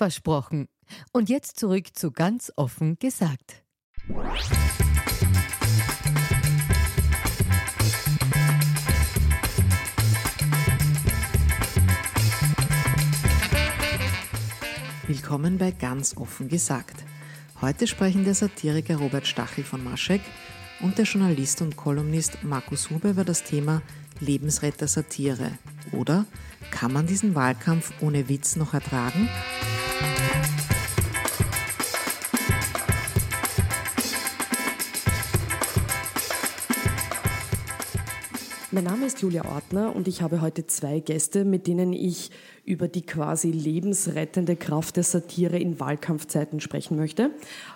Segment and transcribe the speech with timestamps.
[0.00, 0.66] Versprochen.
[1.12, 3.62] Und jetzt zurück zu ganz offen gesagt.
[15.06, 17.04] Willkommen bei Ganz offen gesagt.
[17.60, 20.22] Heute sprechen der Satiriker Robert Stachel von Maschek
[20.80, 23.82] und der Journalist und Kolumnist Markus Huber über das Thema
[24.18, 25.58] Lebensretter Satire.
[25.92, 26.24] Oder
[26.70, 29.28] kann man diesen Wahlkampf ohne Witz noch ertragen?
[38.72, 42.30] Mein Name ist Julia Ortner und ich habe heute zwei Gäste, mit denen ich
[42.64, 47.32] über die quasi lebensrettende Kraft der Satire in Wahlkampfzeiten sprechen möchte.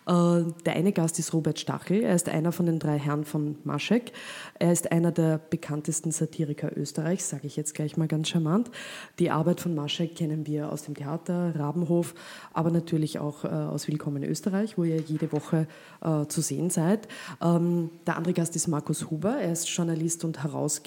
[0.06, 2.04] Äh, der eine Gast ist Robert Stachel.
[2.04, 4.12] Er ist einer von den drei Herren von Maschek.
[4.60, 8.70] Er ist einer der bekanntesten Satiriker Österreichs, sage ich jetzt gleich mal ganz charmant.
[9.18, 12.14] Die Arbeit von Maschek kennen wir aus dem Theater, Rabenhof,
[12.52, 15.66] aber natürlich auch äh, aus Willkommen Österreich, wo ihr jede Woche
[16.02, 17.08] äh, zu sehen seid.
[17.42, 19.38] Ähm, der andere Gast ist Markus Huber.
[19.38, 20.83] Er ist Journalist und Herausgeber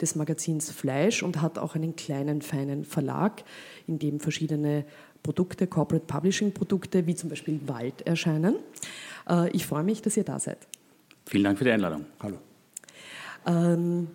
[0.00, 3.44] des Magazins Fleisch und hat auch einen kleinen, feinen Verlag Verlag,
[3.86, 4.84] in dem verschiedene
[5.22, 8.56] Produkte, Corporate Publishing Produkte, wie zum Beispiel Wald erscheinen.
[9.28, 10.58] Äh, ich freue mich, dass ihr da seid.
[11.26, 12.06] Vielen Dank für die Einladung.
[12.20, 12.38] Hallo.
[13.46, 14.08] Ähm,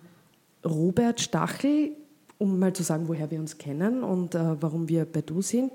[0.64, 1.92] Robert Stachel,
[2.38, 5.72] um mal zu sagen, woher wir uns kennen und äh, warum wir bei Du sind.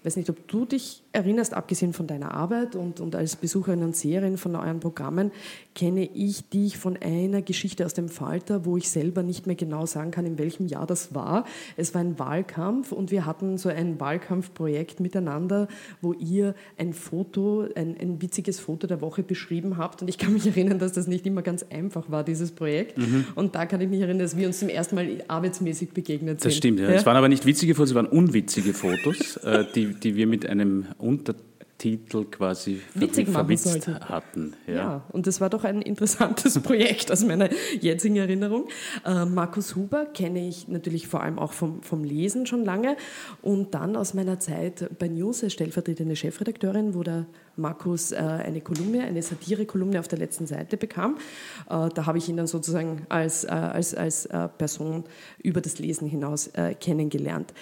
[0.00, 3.82] Ich weiß nicht, ob du dich erinnerst, abgesehen von deiner Arbeit und, und als Besucherin
[3.82, 5.30] und Seherin von euren Programmen,
[5.74, 9.86] kenne ich dich von einer Geschichte aus dem Falter, wo ich selber nicht mehr genau
[9.86, 11.44] sagen kann, in welchem Jahr das war.
[11.76, 15.68] Es war ein Wahlkampf und wir hatten so ein Wahlkampfprojekt miteinander,
[16.00, 20.02] wo ihr ein Foto, ein, ein witziges Foto der Woche beschrieben habt.
[20.02, 22.98] Und ich kann mich erinnern, dass das nicht immer ganz einfach war, dieses Projekt.
[22.98, 23.26] Mhm.
[23.34, 26.50] Und da kann ich mich erinnern, dass wir uns zum ersten Mal arbeitsmäßig begegnet sind.
[26.50, 26.88] Das stimmt, ja.
[26.88, 26.94] ja.
[26.94, 30.46] Es waren aber nicht witzige Fotos, es waren unwitzige Fotos, äh, die, die wir mit
[30.46, 34.54] einem Untertitel quasi Witzig verwitzt hatten.
[34.66, 34.74] Ja.
[34.74, 35.04] ja.
[35.12, 37.48] und das war doch ein interessantes Projekt aus meiner
[37.80, 38.68] jetzigen Erinnerung.
[39.04, 42.96] Äh, Markus Huber kenne ich natürlich vor allem auch vom, vom Lesen schon lange
[43.42, 47.26] und dann aus meiner Zeit bei News als stellvertretende Chefredakteurin, wo der
[47.56, 51.16] Markus äh, eine Kolumne, eine Satire-Kolumne auf der letzten Seite bekam.
[51.68, 55.04] Äh, da habe ich ihn dann sozusagen als, äh, als, als äh, Person
[55.42, 57.52] über das Lesen hinaus äh, kennengelernt.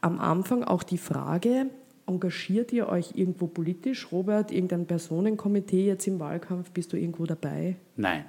[0.00, 1.70] Am Anfang auch die Frage,
[2.06, 4.12] Engagiert ihr euch irgendwo politisch?
[4.12, 6.70] Robert, irgendein Personenkomitee jetzt im Wahlkampf?
[6.70, 7.76] Bist du irgendwo dabei?
[7.96, 8.24] Nein.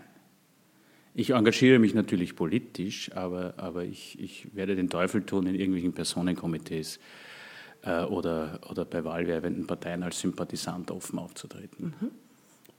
[1.13, 5.94] Ich engagiere mich natürlich politisch, aber, aber ich, ich werde den Teufel tun, in irgendwelchen
[5.94, 7.00] Personenkomitees
[7.84, 11.94] äh, oder, oder bei wahlwerbenden Parteien als Sympathisant offen aufzutreten.
[12.00, 12.12] Mhm.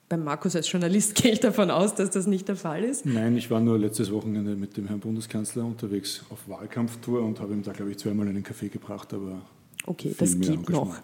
[0.08, 3.06] Beim Markus als Journalist gehe ich davon aus, dass das nicht der Fall ist.
[3.06, 7.54] Nein, ich war nur letztes Wochenende mit dem Herrn Bundeskanzler unterwegs auf Wahlkampftour und habe
[7.54, 9.42] ihm da, glaube ich, zweimal einen Kaffee gebracht, aber
[9.86, 10.96] Okay, das geht noch.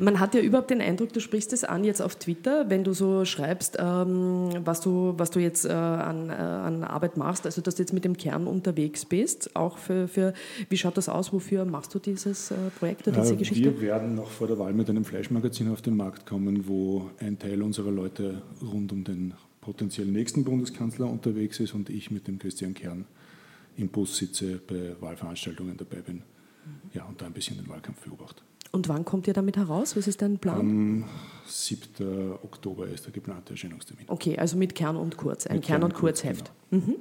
[0.00, 2.92] Man hat ja überhaupt den Eindruck, du sprichst es an jetzt auf Twitter, wenn du
[2.92, 7.62] so schreibst, ähm, was, du, was du jetzt äh, an, äh, an Arbeit machst, also
[7.62, 10.34] dass du jetzt mit dem Kern unterwegs bist, auch für, für
[10.68, 13.64] wie schaut das aus, wofür machst du dieses äh, Projekt oder diese äh, Geschichte?
[13.64, 17.38] Wir werden noch vor der Wahl mit einem Fleischmagazin auf den Markt kommen, wo ein
[17.38, 22.38] Teil unserer Leute rund um den potenziell nächsten Bundeskanzler unterwegs ist und ich mit dem
[22.38, 23.06] Christian Kern
[23.76, 26.22] im Bus sitze, bei Wahlveranstaltungen dabei bin
[26.92, 28.42] ja, und da ein bisschen den Wahlkampf beobachte.
[28.72, 29.96] Und wann kommt ihr damit heraus?
[29.96, 30.58] Was ist dein Plan?
[30.58, 31.04] Am
[31.46, 32.38] 7.
[32.42, 34.06] Oktober ist der geplante Erscheinungstermin.
[34.08, 36.50] Okay, also mit Kern und Kurz, ein mit Kern, und Kurzheft.
[36.70, 36.86] Genau.
[36.86, 36.96] Mhm.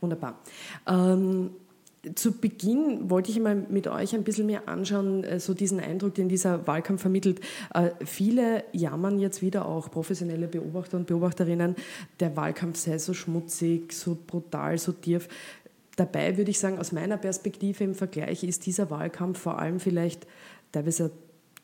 [0.00, 0.40] Wunderbar.
[0.86, 1.50] Ähm,
[2.14, 6.14] zu Beginn wollte ich mal mit euch ein bisschen mehr anschauen, äh, so diesen Eindruck,
[6.14, 7.40] den dieser Wahlkampf vermittelt.
[7.72, 11.76] Äh, viele jammern jetzt wieder auch, professionelle Beobachter und Beobachterinnen,
[12.20, 15.28] der Wahlkampf sei so schmutzig, so brutal, so tief.
[15.96, 20.26] Dabei würde ich sagen, aus meiner Perspektive im Vergleich ist dieser Wahlkampf vor allem vielleicht
[20.72, 21.12] teilweise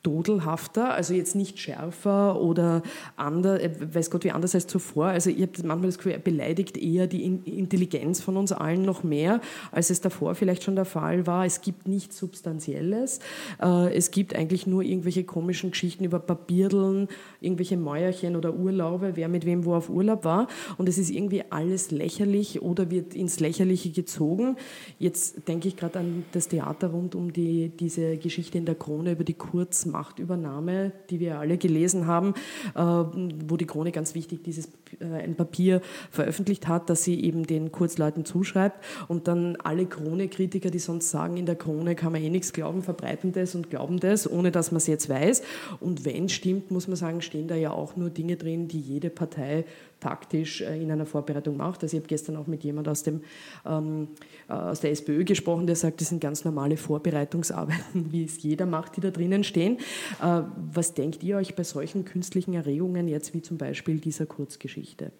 [0.03, 2.81] dodelhafter, also jetzt nicht schärfer oder
[3.15, 5.07] anders, äh, weiß Gott wie anders als zuvor.
[5.07, 9.03] Also ich habe manchmal das Gefühl, er beleidigt eher die Intelligenz von uns allen noch
[9.03, 11.45] mehr, als es davor vielleicht schon der Fall war.
[11.45, 13.19] Es gibt nichts Substanzielles.
[13.61, 17.07] Äh, es gibt eigentlich nur irgendwelche komischen Geschichten über Papierdeln,
[17.39, 20.47] irgendwelche Mäuerchen oder Urlaube, wer mit wem wo auf Urlaub war.
[20.77, 24.57] Und es ist irgendwie alles lächerlich oder wird ins Lächerliche gezogen.
[24.97, 29.11] Jetzt denke ich gerade an das Theater rund um die, diese Geschichte in der Krone
[29.11, 32.33] über die Kurz Machtübernahme, die wir alle gelesen haben,
[32.75, 37.45] äh, wo die Krone ganz wichtig dieses äh, ein Papier veröffentlicht hat, dass sie eben
[37.45, 42.21] den Kurzleuten zuschreibt und dann alle Krone-Kritiker, die sonst sagen, in der Krone kann man
[42.21, 45.43] eh nichts glauben, verbreiten das und glauben das, ohne dass man es jetzt weiß.
[45.79, 49.09] Und wenn stimmt, muss man sagen, stehen da ja auch nur Dinge drin, die jede
[49.09, 49.65] Partei
[50.01, 51.81] taktisch äh, in einer Vorbereitung macht.
[51.83, 53.21] Also ich habe gestern auch mit jemand aus, dem,
[53.65, 54.09] ähm,
[54.49, 58.65] äh, aus der SPÖ gesprochen, der sagt, das sind ganz normale Vorbereitungsarbeiten, wie es jeder
[58.65, 59.77] macht, die da drinnen stehen.
[60.21, 60.41] Äh,
[60.73, 65.11] was denkt ihr euch bei solchen künstlichen Erregungen jetzt wie zum Beispiel dieser Kurzgeschichte?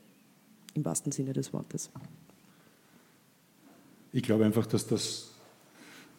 [0.73, 1.89] Im wahrsten Sinne des Wortes.
[4.13, 5.31] Ich glaube einfach, dass das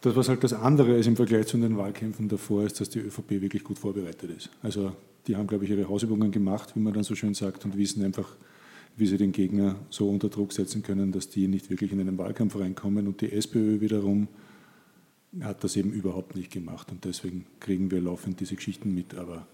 [0.02, 2.98] das, was halt das andere ist im Vergleich zu den Wahlkämpfen davor, ist, dass die
[2.98, 4.50] ÖVP wirklich gut vorbereitet ist.
[4.60, 4.92] Also
[5.26, 8.04] die haben, glaube ich, ihre Hausübungen gemacht, wie man dann so schön sagt, und wissen
[8.04, 8.36] einfach,
[8.96, 12.18] wie sie den Gegner so unter Druck setzen können, dass die nicht wirklich in einen
[12.18, 13.06] Wahlkampf reinkommen.
[13.06, 14.28] Und die SPÖ wiederum
[15.40, 16.90] hat das eben überhaupt nicht gemacht.
[16.90, 19.14] Und deswegen kriegen wir laufend diese Geschichten mit.
[19.14, 19.46] Aber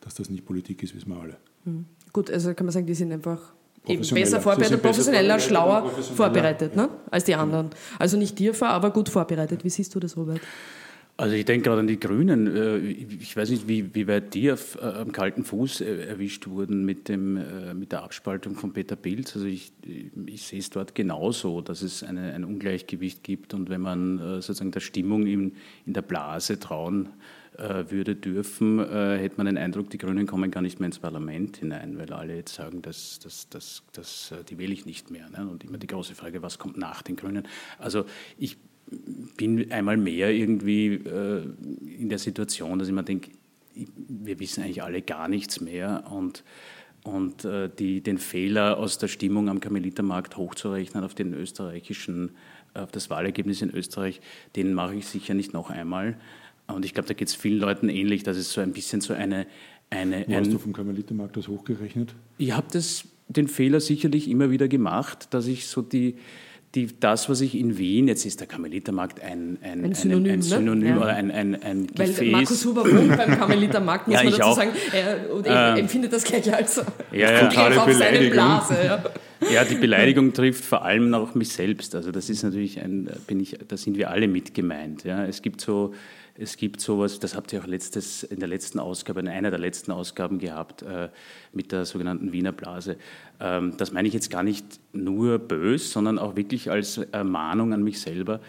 [0.00, 1.36] dass das nicht Politik ist, wissen wir alle.
[1.64, 1.86] Mhm.
[2.12, 3.54] Gut, also kann man sagen, die sind einfach
[3.86, 6.86] eben besser vorbereitet, professioneller, schlauer professioneller, vorbereitet ja.
[6.86, 6.88] ne?
[7.10, 7.70] als die anderen.
[7.98, 9.64] Also nicht tiefer, aber gut vorbereitet.
[9.64, 10.40] Wie siehst du das, Robert?
[11.16, 12.56] Also ich denke gerade an die Grünen.
[12.56, 16.48] Äh, ich weiß nicht, wie, wie weit die auf, äh, am kalten Fuß äh, erwischt
[16.48, 19.36] wurden mit, dem, mit der Abspaltung von Peter Pilz.
[19.36, 19.72] Also ich,
[20.26, 23.54] ich sehe es dort genauso, dass es eine, ein Ungleichgewicht gibt.
[23.54, 25.52] Und wenn man sozusagen der Stimmung in,
[25.86, 27.10] in der Blase trauen
[27.56, 31.96] würde dürfen, hätte man den Eindruck, die Grünen kommen gar nicht mehr ins Parlament hinein,
[31.96, 35.28] weil alle jetzt sagen, dass, dass, dass, dass die wähle ich nicht mehr.
[35.30, 35.48] Ne?
[35.48, 37.46] Und immer die große Frage, was kommt nach den Grünen?
[37.78, 38.06] Also
[38.38, 38.56] ich
[39.36, 41.42] bin einmal mehr irgendwie äh,
[41.98, 43.30] in der Situation, dass ich mir denke,
[43.74, 46.44] wir wissen eigentlich alle gar nichts mehr und,
[47.02, 52.32] und äh, die, den Fehler aus der Stimmung am Karmelitermarkt hochzurechnen auf den österreichischen,
[52.74, 54.20] auf das Wahlergebnis in Österreich,
[54.56, 56.16] den mache ich sicher nicht noch einmal.
[56.66, 59.12] Und ich glaube, da geht es vielen Leuten ähnlich, dass es so ein bisschen so
[59.12, 59.46] eine...
[59.90, 62.14] eine Wo hast du vom Karmelitermarkt das hochgerechnet?
[62.38, 62.68] Ich habe
[63.28, 66.16] den Fehler sicherlich immer wieder gemacht, dass ich so die
[66.74, 70.38] die, das, was ich in Wien, jetzt ist der Karmelitermarkt ein, ein, ein Synonym, ein,
[70.38, 71.00] ein Synonym ne?
[71.00, 72.32] oder ein, ein, ein Weil Gefäß.
[72.32, 74.56] Markus Huber wohnt beim Karmelitermarkt, muss ja, man dazu auch.
[74.56, 74.70] sagen.
[74.92, 76.76] Er, er ähm, empfindet das gleich als
[77.12, 78.74] ja, ja, Angriff auf seine Blase.
[78.84, 79.04] Ja.
[79.52, 81.94] ja, die Beleidigung trifft vor allem auch mich selbst.
[81.94, 85.04] Also das ist natürlich ein, bin ich, da sind wir alle mit gemeint.
[85.04, 85.24] Ja.
[85.24, 85.94] Es gibt so
[86.36, 89.60] es gibt sowas, das habt ihr auch letztes, in der letzten Ausgabe, in einer der
[89.60, 91.08] letzten Ausgaben gehabt, äh,
[91.52, 92.96] mit der sogenannten Wiener Blase.
[93.40, 97.84] Ähm, das meine ich jetzt gar nicht nur bös, sondern auch wirklich als Ermahnung an
[97.84, 98.40] mich selber.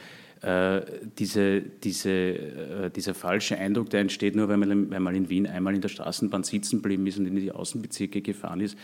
[0.42, 0.82] Äh,
[1.20, 5.46] diese, diese, äh, dieser falsche Eindruck, der entsteht nur, wenn man, wenn man in Wien
[5.46, 8.78] einmal in der Straßenbahn sitzen geblieben ist und in die Außenbezirke gefahren ist,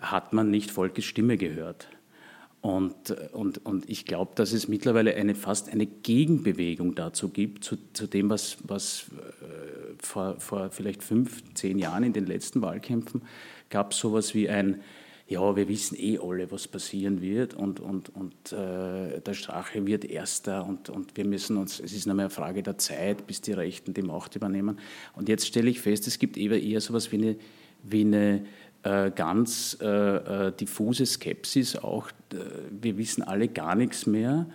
[0.00, 1.88] hat man nicht Volkes Stimme gehört.
[2.62, 7.78] Und, und, und ich glaube, dass es mittlerweile eine, fast eine Gegenbewegung dazu gibt, zu,
[7.94, 9.06] zu dem, was, was
[9.40, 13.22] äh, vor, vor vielleicht fünf, zehn Jahren in den letzten Wahlkämpfen
[13.70, 14.82] gab, es sowas wie ein,
[15.26, 20.04] ja, wir wissen eh alle, was passieren wird und, und, und äh, der Strache wird
[20.04, 23.40] Erster und, und wir müssen uns, es ist nur mehr eine Frage der Zeit, bis
[23.40, 24.80] die Rechten die Macht übernehmen.
[25.14, 27.36] Und jetzt stelle ich fest, es gibt eher, eher sowas wie eine,
[27.84, 28.44] wie eine äh,
[28.82, 32.36] ganz äh, äh, diffuse Skepsis, auch äh,
[32.70, 34.46] wir wissen alle gar nichts mehr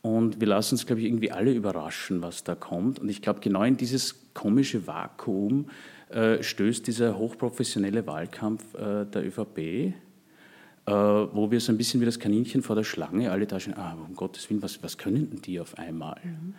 [0.00, 2.98] und wir lassen uns, glaube ich, irgendwie alle überraschen, was da kommt.
[2.98, 5.66] Und ich glaube, genau in dieses komische Vakuum
[6.08, 9.94] äh, stößt dieser hochprofessionelle Wahlkampf äh, der ÖVP,
[10.86, 13.96] wo wir so ein bisschen wie das Kaninchen vor der Schlange alle da stehen, ah,
[14.06, 16.20] um Gottes Willen, was, was können denn die auf einmal?
[16.22, 16.56] Mhm.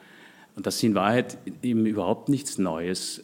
[0.56, 3.24] Und dass sie in Wahrheit eben überhaupt nichts Neues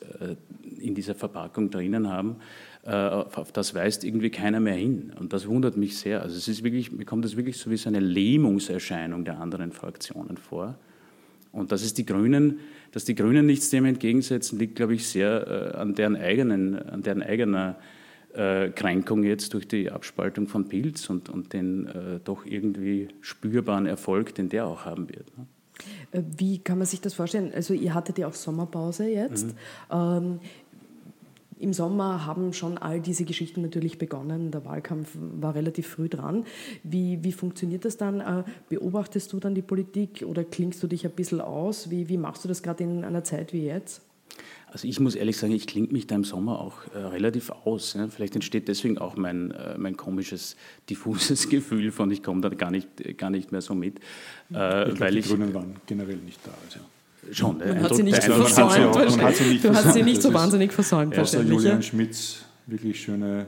[0.80, 5.14] in dieser Verpackung drinnen haben, äh, auf das weist irgendwie keiner mehr hin.
[5.20, 6.24] Und das wundert mich sehr.
[6.24, 9.72] Also es ist wirklich, mir kommt das wirklich so wie so eine Lähmungserscheinung der anderen
[9.72, 10.80] Fraktionen vor.
[11.52, 12.60] Und dass es die Grünen,
[12.92, 17.02] dass die Grünen nichts dem entgegensetzen, liegt, glaube ich, sehr äh, an deren eigenen, an
[17.04, 17.78] deren eigener
[18.34, 23.86] äh, Kränkung jetzt durch die Abspaltung von Pilz und, und den äh, doch irgendwie spürbaren
[23.86, 25.38] Erfolg, den der auch haben wird.
[25.38, 25.46] Ne?
[26.12, 27.52] Äh, wie kann man sich das vorstellen?
[27.54, 29.48] Also ihr hattet ja auch Sommerpause jetzt.
[29.48, 29.54] Mhm.
[29.92, 30.40] Ähm,
[31.62, 34.52] im Sommer haben schon all diese Geschichten natürlich begonnen.
[34.52, 36.46] Der Wahlkampf war relativ früh dran.
[36.84, 38.20] Wie, wie funktioniert das dann?
[38.20, 41.90] Äh, beobachtest du dann die Politik oder klingst du dich ein bisschen aus?
[41.90, 44.02] Wie, wie machst du das gerade in einer Zeit wie jetzt?
[44.68, 47.94] Also ich muss ehrlich sagen, ich klinge mich da im Sommer auch äh, relativ aus.
[47.94, 48.08] Ja.
[48.08, 50.56] Vielleicht entsteht deswegen auch mein, äh, mein komisches,
[50.90, 54.00] diffuses Gefühl von, ich komme da gar nicht, gar nicht mehr so mit.
[54.54, 56.52] Äh, ich weil die ich, Grünen waren generell nicht da.
[56.66, 56.80] Also.
[57.32, 58.96] Schon, man hat sie nicht versäumt.
[58.96, 61.16] Du hast sie nicht so wahnsinnig versäumt.
[61.16, 63.46] Ja, Julian Schmitz, wirklich schöne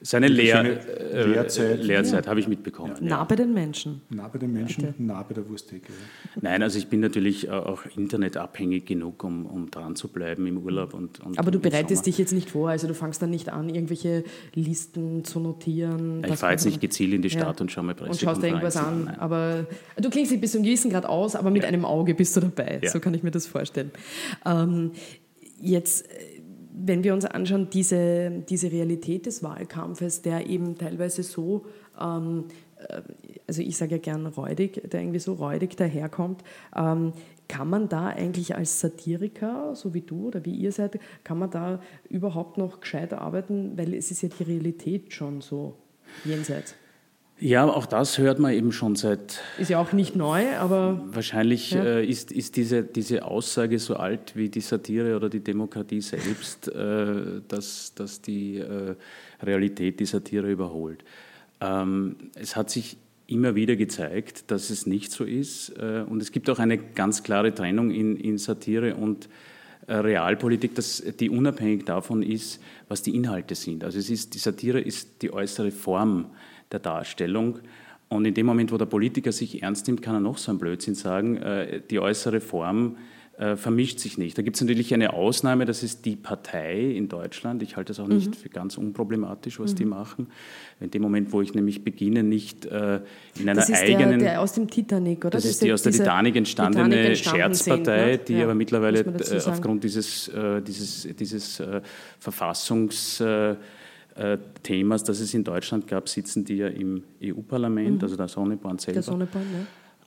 [0.00, 2.30] seine Lehr äh, Lehrzeit, Lehrzeit ja.
[2.30, 2.94] habe ich mitbekommen.
[3.00, 3.08] Ja.
[3.08, 4.02] Nah bei den Menschen.
[4.10, 5.02] Nah bei den Menschen, Bitte.
[5.02, 5.92] nah bei der Wursttheke.
[6.40, 10.92] Nein, also ich bin natürlich auch internetabhängig genug, um, um dran zu bleiben im Urlaub.
[10.92, 13.70] Und, und Aber du bereitest dich jetzt nicht vor, also du fangst dann nicht an,
[13.70, 14.24] irgendwelche
[14.54, 16.22] Listen zu notieren.
[16.24, 17.60] ich fahre jetzt nicht gezielt in die Stadt ja.
[17.62, 19.04] und schaue mir Presse Und schaust dir irgendwas an.
[19.04, 19.18] Nein.
[19.18, 22.36] Aber du klingst dich bis zu einem gewissen Grad aus, aber mit einem Auge bist
[22.36, 22.80] du dabei.
[22.84, 23.90] So kann ich mir das vorstellen.
[24.44, 24.92] Ähm,
[25.60, 26.04] jetzt
[26.78, 31.64] wenn wir uns anschauen, diese, diese Realität des Wahlkampfes, der eben teilweise so,
[31.98, 32.44] ähm,
[32.76, 33.00] äh,
[33.46, 36.42] also ich sage ja gern räudig, der irgendwie so räudig daherkommt,
[36.76, 37.12] ähm,
[37.48, 41.50] kann man da eigentlich als Satiriker, so wie du oder wie ihr seid, kann man
[41.50, 41.80] da
[42.10, 45.76] überhaupt noch gescheit arbeiten, weil es ist ja die Realität schon so
[46.24, 46.74] jenseits.
[47.38, 49.42] Ja, auch das hört man eben schon seit.
[49.58, 51.02] Ist ja auch nicht neu, aber.
[51.06, 51.84] Wahrscheinlich ja.
[51.84, 56.68] äh, ist, ist diese, diese Aussage so alt wie die Satire oder die Demokratie selbst,
[56.68, 58.94] äh, dass, dass die äh,
[59.42, 61.04] Realität die Satire überholt.
[61.60, 65.70] Ähm, es hat sich immer wieder gezeigt, dass es nicht so ist.
[65.78, 69.28] Äh, und es gibt auch eine ganz klare Trennung in, in Satire und
[69.88, 73.84] äh, Realpolitik, dass die unabhängig davon ist, was die Inhalte sind.
[73.84, 76.30] Also es ist, die Satire ist die äußere Form
[76.72, 77.60] der Darstellung.
[78.08, 80.58] Und in dem Moment, wo der Politiker sich ernst nimmt, kann er noch so einen
[80.58, 81.36] Blödsinn sagen.
[81.38, 82.96] Äh, die äußere Form
[83.38, 84.38] äh, vermischt sich nicht.
[84.38, 87.62] Da gibt es natürlich eine Ausnahme, das ist die Partei in Deutschland.
[87.62, 88.34] Ich halte das auch nicht mhm.
[88.34, 89.76] für ganz unproblematisch, was mhm.
[89.76, 90.26] die machen.
[90.80, 93.00] In dem Moment, wo ich nämlich beginne, nicht äh,
[93.38, 94.20] in einer das ist eigenen.
[94.20, 95.30] Der, der aus dem Titanic, oder?
[95.32, 98.18] Das, das ist die aus der Titanic entstandene Titanic Scherzpartei, sind, ne?
[98.18, 101.82] die ja, aber mittlerweile äh, aufgrund dieses, äh, dieses, dieses äh,
[102.18, 103.22] Verfassungs
[104.16, 108.02] äh, Themas, das es in Deutschland gab, sitzen die ja im EU-Parlament, mhm.
[108.02, 108.94] also der Sonneborn selber.
[108.94, 109.66] Der Sonneborn, ja.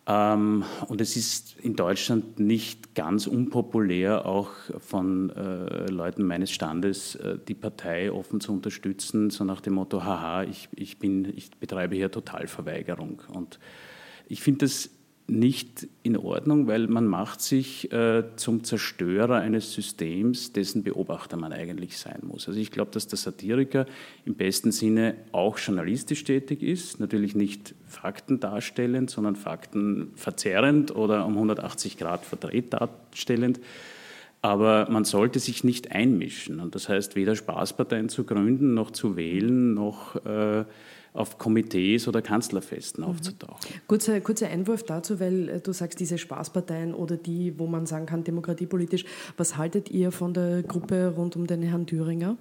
[0.10, 4.50] Ähm, und es ist in Deutschland nicht ganz unpopulär, auch
[4.80, 10.04] von äh, Leuten meines Standes äh, die Partei offen zu unterstützen, so nach dem Motto,
[10.04, 13.22] haha, ich, ich, bin, ich betreibe hier Totalverweigerung.
[13.32, 13.60] Und
[14.28, 14.90] ich finde das
[15.30, 21.54] nicht in Ordnung, weil man macht sich äh, zum Zerstörer eines Systems, dessen Beobachter man
[21.54, 22.48] eigentlich sein muss.
[22.48, 23.86] Also ich glaube, dass der Satiriker
[24.26, 31.26] im besten Sinne auch journalistisch tätig ist, natürlich nicht Fakten darstellend, sondern Fakten verzerrend oder
[31.26, 33.60] um 180 Grad verdreht darstellend.
[34.42, 36.60] Aber man sollte sich nicht einmischen.
[36.60, 40.64] Und das heißt, weder Spaßparteien zu gründen, noch zu wählen, noch äh,
[41.14, 43.10] auf Komitees oder Kanzlerfesten mhm.
[43.10, 43.82] aufzutauchen.
[43.88, 48.06] Kurzer, kurzer Einwurf dazu, weil äh, du sagst, diese Spaßparteien oder die, wo man sagen
[48.06, 49.06] kann, demokratiepolitisch.
[49.38, 52.38] Was haltet ihr von der Gruppe rund um den Herrn Thüringer?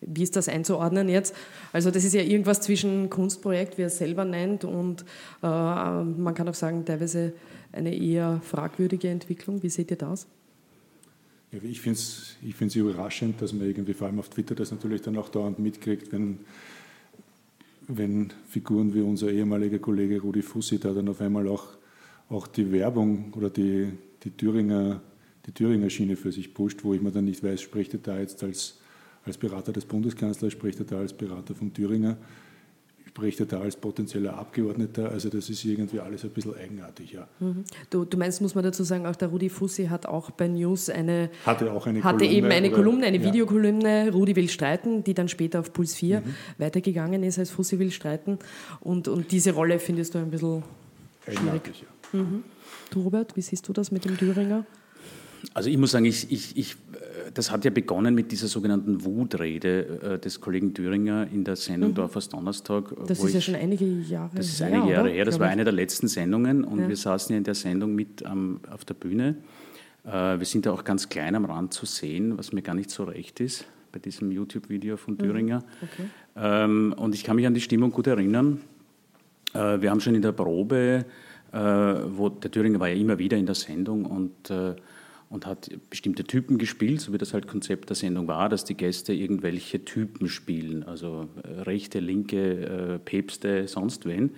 [0.00, 1.34] Wie ist das einzuordnen jetzt?
[1.72, 5.02] Also das ist ja irgendwas zwischen Kunstprojekt, wie er es selber nennt, und
[5.42, 7.32] äh, man kann auch sagen, teilweise
[7.70, 9.62] eine eher fragwürdige Entwicklung.
[9.62, 10.26] Wie seht ihr das?
[11.52, 15.02] Ja, ich finde es ich überraschend, dass man irgendwie vor allem auf Twitter das natürlich
[15.02, 16.40] dann auch dauernd mitkriegt, wenn
[17.88, 21.66] wenn Figuren wie unser ehemaliger Kollege Rudi Fussi da dann auf einmal auch,
[22.28, 25.02] auch die Werbung oder die, die, Thüringer,
[25.46, 28.18] die Thüringer Schiene für sich pusht, wo ich mir dann nicht weiß, spricht er da
[28.18, 28.78] jetzt als,
[29.24, 32.16] als Berater des Bundeskanzlers, spricht er da als Berater von Thüringer
[33.12, 35.10] spricht er da als potenzieller Abgeordneter.
[35.10, 37.28] Also das ist irgendwie alles ein bisschen eigenartig, ja.
[37.40, 37.64] Mhm.
[37.90, 40.88] Du, du, meinst, muss man dazu sagen, auch der Rudi Fussi hat auch bei News
[40.88, 41.28] eine...
[41.44, 42.36] Hatte auch eine hatte Kolumne.
[42.36, 43.24] eben eine oder, Kolumne, eine ja.
[43.24, 46.24] Videokolumne, Rudi will streiten, die dann später auf Puls 4 mhm.
[46.56, 48.38] weitergegangen ist als Fussi will streiten.
[48.80, 50.62] Und, und diese Rolle findest du ein bisschen
[51.28, 51.84] schwierig.
[52.12, 52.18] Ja.
[52.18, 52.44] Mhm.
[52.88, 54.64] Du, Robert, wie siehst du das mit dem Thüringer?
[55.52, 56.76] Also ich muss sagen, ich, ich, ich
[57.34, 61.90] das hat ja begonnen mit dieser sogenannten Wutrede äh, des Kollegen Thüringer in der Sendung
[61.90, 61.94] mhm.
[61.94, 62.94] Dorfers Donnerstag.
[63.06, 64.30] Das ist ja schon einige Jahre her.
[64.34, 65.24] Das ist einige Jahre her.
[65.24, 66.88] Das war eine der letzten Sendungen und ja.
[66.88, 69.36] wir saßen ja in der Sendung mit ähm, auf der Bühne.
[70.04, 72.90] Äh, wir sind ja auch ganz klein am Rand zu sehen, was mir gar nicht
[72.90, 75.18] so recht ist bei diesem YouTube-Video von mhm.
[75.18, 75.58] Thüringer.
[75.58, 75.64] Mhm.
[75.82, 76.08] Okay.
[76.36, 78.60] Ähm, und ich kann mich an die Stimmung gut erinnern.
[79.54, 81.04] Äh, wir haben schon in der Probe,
[81.52, 84.74] äh, wo der Thüringer war ja immer wieder in der Sendung und äh,
[85.32, 88.76] und hat bestimmte Typen gespielt, so wie das halt Konzept der Sendung war, dass die
[88.76, 94.32] Gäste irgendwelche Typen spielen, also äh, rechte, linke, äh, Päpste, sonst wen.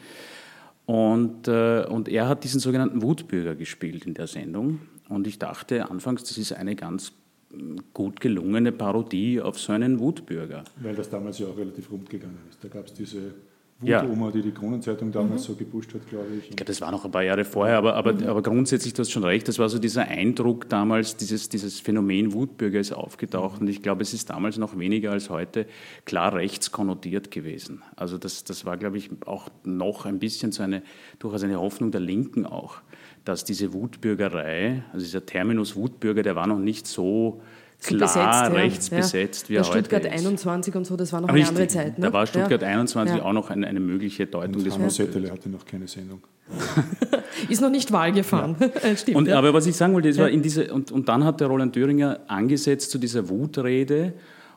[0.87, 4.81] Und, äh, und er hat diesen sogenannten Wutbürger gespielt in der Sendung.
[5.09, 7.13] Und ich dachte anfangs, das ist eine ganz
[7.51, 10.63] mm, gut gelungene Parodie auf so einen Wutbürger.
[10.81, 12.63] Weil das damals ja auch relativ rund gegangen ist.
[12.63, 13.35] Da gab es diese
[13.81, 15.52] Wut-Oma, die die Kronenzeitung damals mhm.
[15.52, 16.50] so gepusht hat, glaube ich.
[16.50, 18.26] Ich glaube, das war noch ein paar Jahre vorher, aber, aber, mhm.
[18.26, 22.33] aber grundsätzlich, du hast schon recht, das war so dieser Eindruck damals, dieses, dieses Phänomen
[22.33, 25.66] Wutbürger ist aufgetaucht und ich glaube, es ist damals noch weniger als heute
[26.04, 27.83] klar rechts konnotiert gewesen.
[27.97, 30.83] Also das, das war, glaube ich, auch noch ein bisschen so eine,
[31.19, 32.76] durchaus eine Hoffnung der Linken auch,
[33.25, 37.43] dass diese Wutbürgerei, also dieser Terminus Wutbürger, der war noch nicht so
[37.83, 38.97] klar besetzt, rechts ja.
[38.99, 40.26] besetzt, wie er Stuttgart heute ist.
[40.26, 41.43] 21 und so, das war noch Richtig.
[41.43, 41.99] eine andere Zeit.
[41.99, 42.07] Ne?
[42.07, 42.69] Da war Stuttgart ja.
[42.69, 46.23] 21 auch noch eine, eine mögliche Deutung und des Hanno Settele hatte noch keine Sendung.
[47.49, 48.57] ist noch nicht Wahl gefahren.
[48.97, 51.40] Stimmt, und, Aber was ich sagen wollte, das war in diese, und, und dann hat
[51.40, 54.12] der Roland Thüringer angesetzt zu dieser Wutrede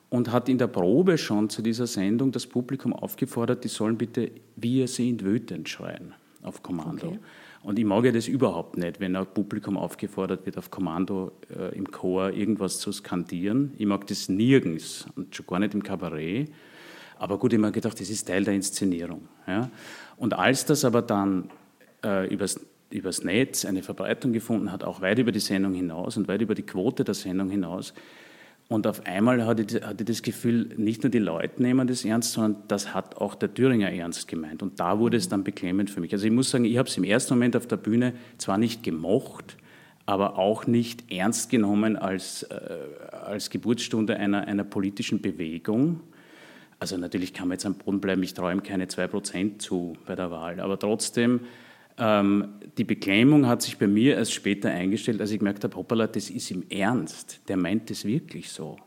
[0.09, 4.31] und hat in der Probe schon zu dieser Sendung das Publikum aufgefordert, die sollen bitte
[4.55, 7.07] Wir sind wütend schreien auf Kommando.
[7.07, 7.19] Okay.
[7.67, 11.75] Und ich mag ja das überhaupt nicht, wenn ein Publikum aufgefordert wird, auf Kommando äh,
[11.75, 13.73] im Chor irgendwas zu skandieren.
[13.77, 16.49] Ich mag das nirgends und schon gar nicht im Kabarett.
[17.17, 19.27] Aber gut, ich habe gedacht, das ist Teil der Inszenierung.
[19.45, 19.69] Ja?
[20.15, 21.49] Und als das aber dann
[22.05, 22.57] äh, übers,
[22.89, 26.55] übers Netz eine Verbreitung gefunden hat, auch weit über die Sendung hinaus und weit über
[26.55, 27.93] die Quote der Sendung hinaus,
[28.69, 32.33] und auf einmal hatte ich, hatte das Gefühl, nicht nur die Leute nehmen das ernst,
[32.33, 34.61] sondern das hat auch der Thüringer ernst gemeint.
[34.61, 36.11] Und da wurde es dann beklemmend für mich.
[36.11, 38.83] Also ich muss sagen, ich habe es im ersten Moment auf der Bühne zwar nicht
[38.83, 39.55] gemocht,
[40.05, 42.55] aber auch nicht ernst genommen als, äh,
[43.11, 46.01] als Geburtsstunde einer, einer politischen Bewegung.
[46.79, 50.29] Also natürlich kann man jetzt am Boden bleiben, ich ihm keine 2% zu bei der
[50.29, 51.41] Wahl, aber trotzdem
[51.97, 56.07] ähm, die Beklemmung hat sich bei mir erst später eingestellt, als ich gemerkt habe, hoppala,
[56.07, 58.77] das ist im Ernst, der meint das wirklich so.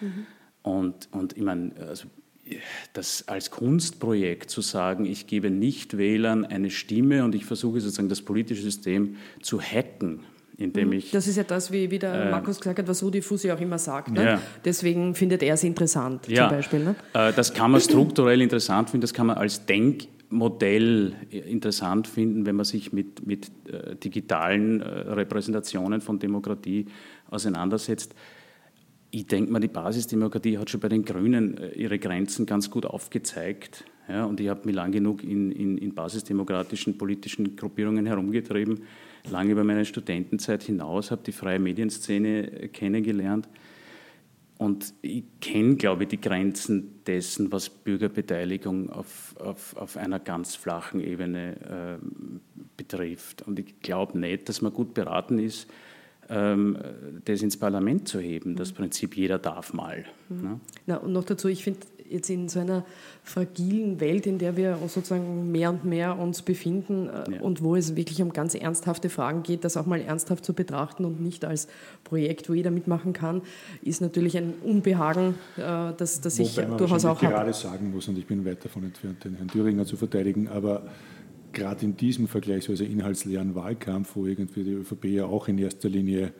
[0.00, 0.26] Mhm.
[0.62, 2.08] Und, und ich meine, also,
[2.92, 8.22] das als Kunstprojekt zu sagen, ich gebe Nicht-Wählern eine Stimme und ich versuche sozusagen das
[8.22, 10.20] politische System zu hacken,
[10.58, 10.94] indem mhm.
[10.94, 11.10] ich.
[11.12, 13.60] Das ist ja das, wie, wie der äh, Markus gesagt hat, was Rudi Fusi auch
[13.60, 14.10] immer sagt.
[14.10, 14.24] Ne?
[14.24, 14.42] Ja.
[14.64, 16.80] Deswegen findet er es interessant, ja, zum Beispiel.
[16.80, 16.94] Ne?
[17.14, 22.46] Äh, das kann man strukturell interessant finden, das kann man als Denk- Modell interessant finden,
[22.46, 26.86] wenn man sich mit, mit äh, digitalen äh, Repräsentationen von Demokratie
[27.28, 28.14] auseinandersetzt.
[29.10, 32.86] Ich denke mal, die Basisdemokratie hat schon bei den Grünen äh, ihre Grenzen ganz gut
[32.86, 33.84] aufgezeigt.
[34.08, 38.82] Ja, und ich habe mich lang genug in, in, in basisdemokratischen politischen Gruppierungen herumgetrieben,
[39.30, 43.48] lange über meine Studentenzeit hinaus, habe die freie Medienszene kennengelernt
[44.60, 50.54] und ich kenne, glaube ich, die Grenzen dessen, was Bürgerbeteiligung auf, auf, auf einer ganz
[50.54, 52.06] flachen Ebene äh,
[52.76, 53.40] betrifft.
[53.40, 55.66] Und ich glaube nicht, dass man gut beraten ist,
[56.28, 56.76] ähm,
[57.24, 60.04] das ins Parlament zu heben, das Prinzip, jeder darf mal.
[60.28, 60.42] Mhm.
[60.42, 60.60] Ne?
[60.84, 62.84] Na, und noch dazu, ich finde, jetzt in so einer
[63.22, 67.40] fragilen Welt, in der wir uns sozusagen mehr und mehr uns befinden äh, ja.
[67.40, 71.04] und wo es wirklich um ganz ernsthafte Fragen geht, das auch mal ernsthaft zu betrachten
[71.04, 71.68] und nicht als
[72.04, 73.42] Projekt, wo jeder mitmachen kann,
[73.82, 77.32] ist natürlich ein Unbehagen, äh, das, das ich durchaus auch habe.
[77.32, 80.86] gerade sagen muss, und ich bin weit davon entfernt, den Herrn Thüringer zu verteidigen, aber
[81.52, 86.32] gerade in diesem vergleichsweise inhaltsleeren Wahlkampf, wo irgendwie die ÖVP ja auch in erster Linie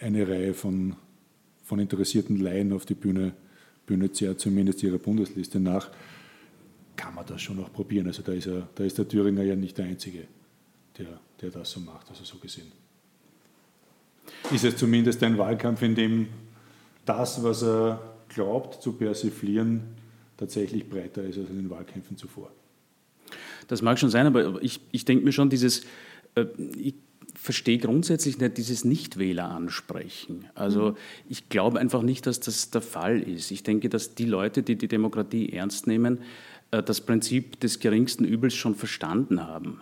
[0.00, 0.96] eine Reihe von,
[1.62, 3.32] von interessierten Laien auf die Bühne
[3.88, 5.90] Bühne zerrt, zumindest ihrer Bundesliste nach,
[6.94, 8.06] kann man das schon noch probieren.
[8.06, 10.28] Also da ist, er, da ist der Thüringer ja nicht der Einzige,
[10.98, 12.70] der, der das so macht, also so gesehen.
[14.52, 16.28] Ist es zumindest ein Wahlkampf, in dem
[17.04, 19.80] das, was er glaubt zu persiflieren,
[20.36, 22.50] tatsächlich breiter ist als in den Wahlkämpfen zuvor.
[23.68, 25.84] Das mag schon sein, aber ich, ich denke mir schon, dieses,
[26.34, 26.44] äh,
[26.76, 26.94] ich
[27.40, 30.46] verstehe grundsätzlich nicht dieses Nichtwähler ansprechen.
[30.54, 30.96] Also mhm.
[31.28, 33.50] ich glaube einfach nicht, dass das der Fall ist.
[33.50, 36.20] Ich denke, dass die Leute, die die Demokratie ernst nehmen,
[36.70, 39.80] äh, das Prinzip des geringsten Übels schon verstanden haben.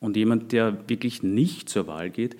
[0.00, 2.36] Und jemand, der wirklich nicht zur Wahl geht,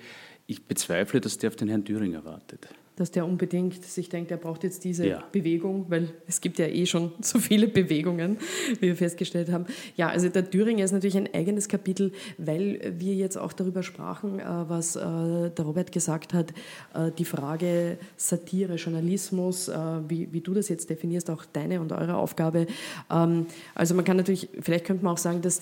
[0.47, 4.37] ich bezweifle, dass der auf den Herrn Thüringer wartet dass der unbedingt sich denkt, er
[4.37, 5.23] braucht jetzt diese ja.
[5.31, 8.37] Bewegung, weil es gibt ja eh schon so viele Bewegungen,
[8.79, 9.65] wie wir festgestellt haben.
[9.97, 14.39] Ja, also der Thüringer ist natürlich ein eigenes Kapitel, weil wir jetzt auch darüber sprachen,
[14.39, 16.51] äh, was äh, der Robert gesagt hat,
[16.93, 19.69] äh, die Frage Satire, Journalismus,
[20.07, 22.67] wie, wie du das jetzt definierst, auch deine und eure Aufgabe.
[23.11, 25.61] Ähm, also man kann natürlich, vielleicht könnte man auch sagen, dass,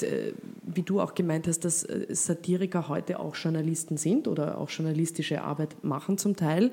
[0.63, 5.83] wie du auch gemeint hast, dass Satiriker heute auch Journalisten sind oder auch journalistische Arbeit
[5.83, 6.71] machen zum Teil.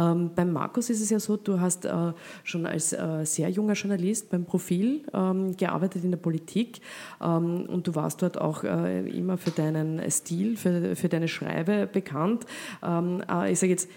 [0.00, 2.12] Ähm, beim Markus ist es ja so, du hast äh,
[2.44, 6.80] schon als äh, sehr junger Journalist beim Profil ähm, gearbeitet in der Politik
[7.20, 11.86] ähm, und du warst dort auch äh, immer für deinen Stil, für, für deine Schreibe
[11.86, 12.46] bekannt.
[12.82, 13.88] Ähm, äh, ich sage jetzt,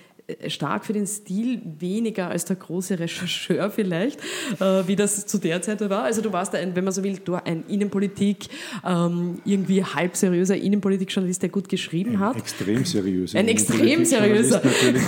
[0.47, 4.21] stark für den Stil, weniger als der große Rechercheur vielleicht,
[4.59, 6.03] äh, wie das zu der Zeit war.
[6.03, 8.47] Also du warst ein, wenn man so will, du ein Innenpolitik,
[8.85, 12.37] ähm, irgendwie halb seriöser Innenpolitik-Journalist, der gut geschrieben ein hat.
[12.37, 13.37] Extrem seriöser.
[13.37, 14.61] Ein extrem seriöser.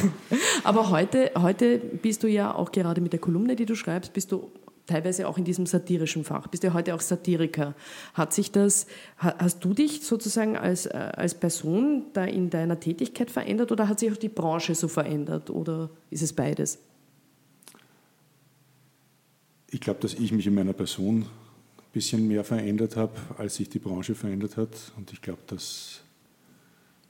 [0.64, 4.32] Aber heute, heute bist du ja auch gerade mit der Kolumne, die du schreibst, bist
[4.32, 4.52] du
[4.86, 6.48] teilweise auch in diesem satirischen Fach.
[6.48, 7.76] Bist ja heute auch Satiriker.
[8.14, 13.32] Hat sich das, hast du dich sozusagen als, äh, als Person da in deiner Tätigkeit
[13.32, 16.80] verändert oder hat sich auch die Branche so verändert oder ist es beides?
[19.72, 23.70] Ich glaube, dass ich mich in meiner Person ein bisschen mehr verändert habe, als sich
[23.70, 24.70] die Branche verändert hat.
[24.96, 26.02] Und ich glaube, dass,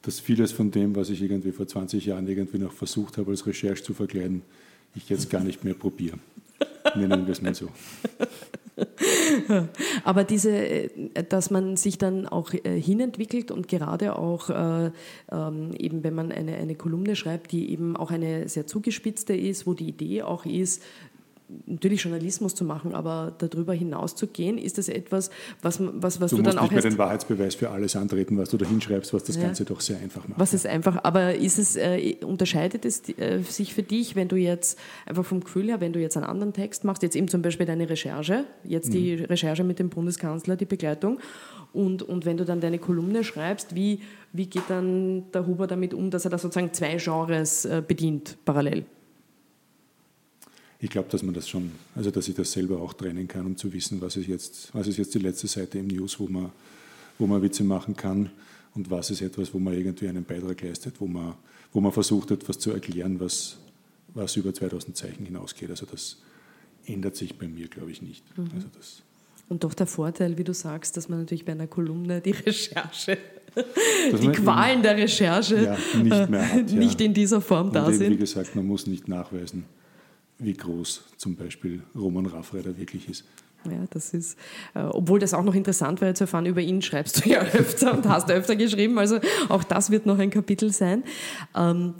[0.01, 3.45] dass vieles von dem, was ich irgendwie vor 20 Jahren irgendwie noch versucht habe, als
[3.45, 4.41] Recherche zu verkleiden,
[4.95, 6.17] ich jetzt gar nicht mehr probiere.
[6.93, 7.69] Nennen wir es mal so.
[10.03, 10.89] Aber diese, äh,
[11.27, 14.91] dass man sich dann auch äh, hinentwickelt und gerade auch äh,
[15.31, 19.65] ähm, eben, wenn man eine, eine Kolumne schreibt, die eben auch eine sehr zugespitzte ist,
[19.65, 20.83] wo die Idee auch ist,
[21.65, 25.29] natürlich Journalismus zu machen, aber darüber hinaus zu gehen, ist das etwas,
[25.61, 26.67] was, was, was du, du dann auch.
[26.67, 29.35] Du musst nicht mehr den Wahrheitsbeweis für alles antreten, was du da hinschreibst, was das
[29.35, 29.43] ja.
[29.43, 30.39] Ganze doch sehr einfach macht.
[30.39, 34.35] Was ist einfach, aber ist es, äh, unterscheidet es äh, sich für dich, wenn du
[34.35, 37.41] jetzt einfach vom Gefühl her, wenn du jetzt einen anderen Text machst, jetzt eben zum
[37.41, 39.25] Beispiel deine Recherche, jetzt die mhm.
[39.25, 41.19] Recherche mit dem Bundeskanzler, die Begleitung,
[41.73, 43.99] und, und wenn du dann deine Kolumne schreibst, wie,
[44.31, 48.37] wie geht dann der Huber damit um, dass er da sozusagen zwei Genres äh, bedient
[48.45, 48.85] parallel?
[50.79, 53.57] Ich glaube, dass man das schon, also dass ich das selber auch trennen kann, um
[53.57, 56.51] zu wissen, was ist jetzt, was ist jetzt die letzte Seite im News, wo man,
[57.17, 58.29] wo man Witze machen kann
[58.73, 61.35] und was ist etwas, wo man irgendwie einen Beitrag leistet, wo man,
[61.71, 63.57] wo man versucht, etwas zu erklären, was,
[64.13, 65.69] was über 2000 Zeichen hinausgeht.
[65.69, 66.17] Also das
[66.85, 68.23] ändert sich bei mir, glaube ich, nicht.
[68.37, 68.49] Mhm.
[68.53, 69.01] Also das
[69.47, 73.17] und doch der Vorteil, wie du sagst, dass man natürlich bei einer Kolumne die Recherche,
[73.55, 77.97] die Qualen der Recherche ja, nicht, mehr hat, nicht in dieser Form und da eben,
[77.97, 78.11] sind.
[78.11, 79.65] Wie gesagt, man muss nicht nachweisen,
[80.37, 83.25] wie groß zum Beispiel Roman Raffreiter wirklich ist.
[83.71, 84.37] Ja, das ist,
[84.73, 87.93] äh, obwohl das auch noch interessant wäre zu erfahren, über ihn schreibst du ja öfter
[87.93, 89.19] und hast öfter geschrieben, also
[89.49, 91.03] auch das wird noch ein Kapitel sein.
[91.55, 91.95] Ähm,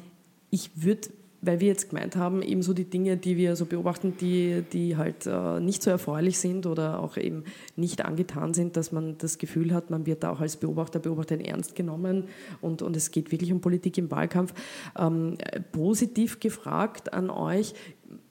[0.52, 1.10] ich würde,
[1.42, 4.96] weil wir jetzt gemeint haben, eben so die Dinge, die wir so beobachten, die, die
[4.96, 7.44] halt äh, nicht so erfreulich sind oder auch eben
[7.76, 11.44] nicht angetan sind, dass man das Gefühl hat, man wird da auch als Beobachter, Beobachterin
[11.44, 12.26] ernst genommen
[12.62, 14.54] und, und es geht wirklich um Politik im Wahlkampf.
[14.98, 15.38] Ähm,
[15.72, 17.74] positiv gefragt an euch,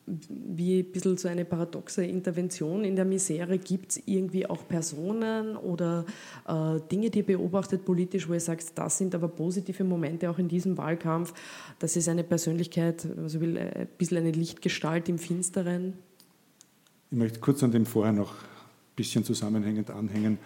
[0.07, 3.59] wie ein bisschen so eine paradoxe Intervention in der Misere.
[3.59, 6.05] Gibt es irgendwie auch Personen oder
[6.47, 10.39] äh, Dinge, die ihr beobachtet politisch, wo ihr sagt, das sind aber positive Momente auch
[10.39, 11.33] in diesem Wahlkampf?
[11.79, 15.95] Das ist eine Persönlichkeit, also ein bisschen eine Lichtgestalt im Finsteren?
[17.11, 20.39] Ich möchte kurz an dem vorher noch ein bisschen zusammenhängend anhängen.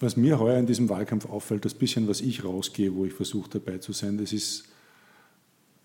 [0.00, 3.50] Was mir heuer in diesem Wahlkampf auffällt, das bisschen, was ich rausgehe, wo ich versuche
[3.50, 4.69] dabei zu sein, das ist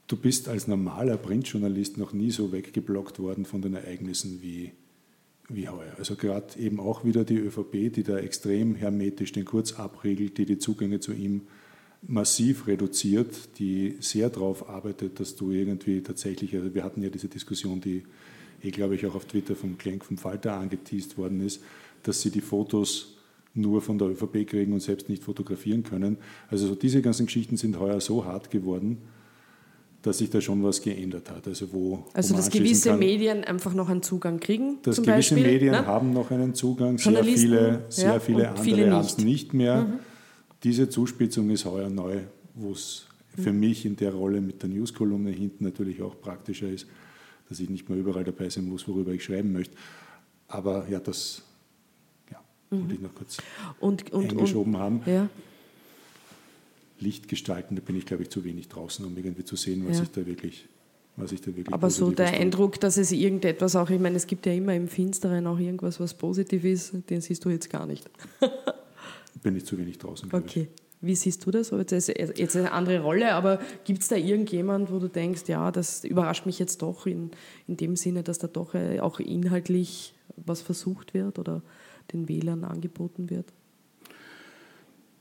[0.07, 4.71] du bist als normaler Printjournalist noch nie so weggeblockt worden von den Ereignissen wie,
[5.49, 5.93] wie heuer.
[5.97, 10.45] Also gerade eben auch wieder die ÖVP, die da extrem hermetisch den Kurz abriegelt, die
[10.45, 11.41] die Zugänge zu ihm
[12.07, 17.27] massiv reduziert, die sehr darauf arbeitet, dass du irgendwie tatsächlich, also wir hatten ja diese
[17.27, 18.03] Diskussion, die
[18.61, 21.63] eh, glaube ich, auch auf Twitter vom Klenk vom Falter angeteased worden ist,
[22.03, 23.17] dass sie die Fotos
[23.55, 26.17] nur von der ÖVP kriegen und selbst nicht fotografieren können.
[26.49, 28.97] Also so diese ganzen Geschichten sind heuer so hart geworden,
[30.05, 31.47] dass sich da schon was geändert hat.
[31.47, 34.77] Also, wo, also wo dass gewisse kann, Medien einfach noch einen Zugang kriegen?
[34.83, 35.85] Dass gewisse Beispiel, Medien ne?
[35.87, 39.85] haben noch einen Zugang, sehr viele, sehr ja, viele andere viele haben es nicht mehr.
[39.85, 39.99] Mhm.
[40.63, 42.19] Diese Zuspitzung ist heuer neu,
[42.53, 43.59] wo es für mhm.
[43.59, 46.85] mich in der Rolle mit der News-Kolumne hinten natürlich auch praktischer ist,
[47.49, 49.75] dass ich nicht mehr überall dabei sein muss, worüber ich schreiben möchte.
[50.47, 51.41] Aber ja, das
[52.31, 52.39] ja,
[52.69, 52.81] mhm.
[52.81, 53.37] wollte ich noch kurz
[53.79, 55.01] und, und, eingeschoben und, haben.
[55.07, 55.29] Ja.
[56.99, 59.97] Licht gestalten, da bin ich, glaube ich, zu wenig draußen, um irgendwie zu sehen, was
[59.97, 60.03] ja.
[60.03, 60.67] ich da wirklich
[61.17, 62.37] was ich da wirklich Aber so der tue.
[62.37, 65.99] Eindruck, dass es irgendetwas auch, ich meine, es gibt ja immer im Finsteren auch irgendwas,
[65.99, 68.09] was positiv ist, den siehst du jetzt gar nicht.
[69.43, 70.29] bin ich zu wenig draußen.
[70.31, 70.67] Okay.
[71.01, 71.69] Wie siehst du das?
[71.69, 75.71] Jetzt ist jetzt eine andere Rolle, aber gibt es da irgendjemand, wo du denkst, ja,
[75.71, 77.31] das überrascht mich jetzt doch in,
[77.67, 81.61] in dem Sinne, dass da doch äh, auch inhaltlich was versucht wird oder
[82.11, 83.53] den Wählern angeboten wird?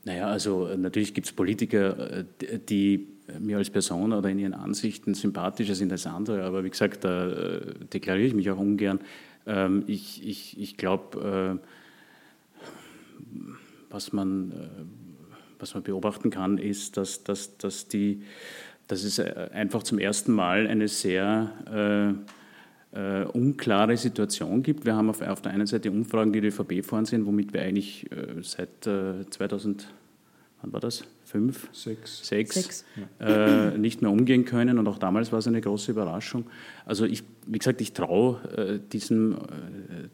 [0.05, 2.25] Naja, also äh, natürlich gibt es Politiker, äh,
[2.59, 3.07] die
[3.39, 7.27] mir als Person oder in ihren Ansichten sympathischer sind als andere, aber wie gesagt, da
[7.27, 8.99] äh, deklariere ich mich auch ungern.
[9.47, 11.59] Ähm, ich ich, ich glaube,
[13.89, 14.53] was, man,
[15.57, 18.21] was man beobachten kann, ist, dass, dass, dass, die,
[18.87, 22.15] dass es einfach zum ersten Mal eine sehr
[22.95, 24.85] äh, unklare Situation gibt.
[24.85, 27.61] Wir haben auf, auf, der einen Seite Umfragen, die die ÖVP fahren sind, womit wir
[27.61, 29.87] eigentlich äh, seit äh, 2000,
[30.61, 31.03] wann war das?
[31.25, 31.67] Fünf?
[31.73, 32.25] Sechs.
[32.25, 32.85] Sechs, Sechs.
[33.19, 36.45] Äh, nicht mehr umgehen können und auch damals war es eine große Überraschung.
[36.85, 39.37] Also ich, wie gesagt, ich traue äh, diesen, äh,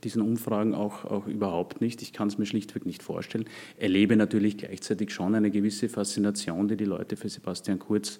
[0.03, 2.01] diesen Umfragen auch, auch überhaupt nicht.
[2.01, 3.45] Ich kann es mir schlichtweg nicht vorstellen.
[3.77, 8.19] Erlebe natürlich gleichzeitig schon eine gewisse Faszination, die die Leute für Sebastian Kurz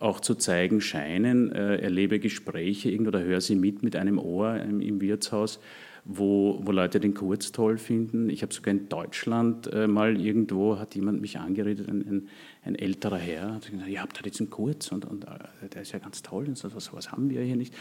[0.00, 1.52] auch zu zeigen scheinen.
[1.52, 5.60] Äh, erlebe Gespräche oder höre sie mit mit einem Ohr im Wirtshaus.
[6.10, 8.30] wo, wo Leute den Kurz toll finden.
[8.30, 12.28] Ich habe sogar in Deutschland äh, mal irgendwo, hat jemand mich angeredet, ein, ein,
[12.64, 15.82] ein älterer Herr, hat gesagt, ihr habt da jetzt einen Kurz und, und äh, der
[15.82, 17.74] ist ja ganz toll und so, was, haben wir hier nicht.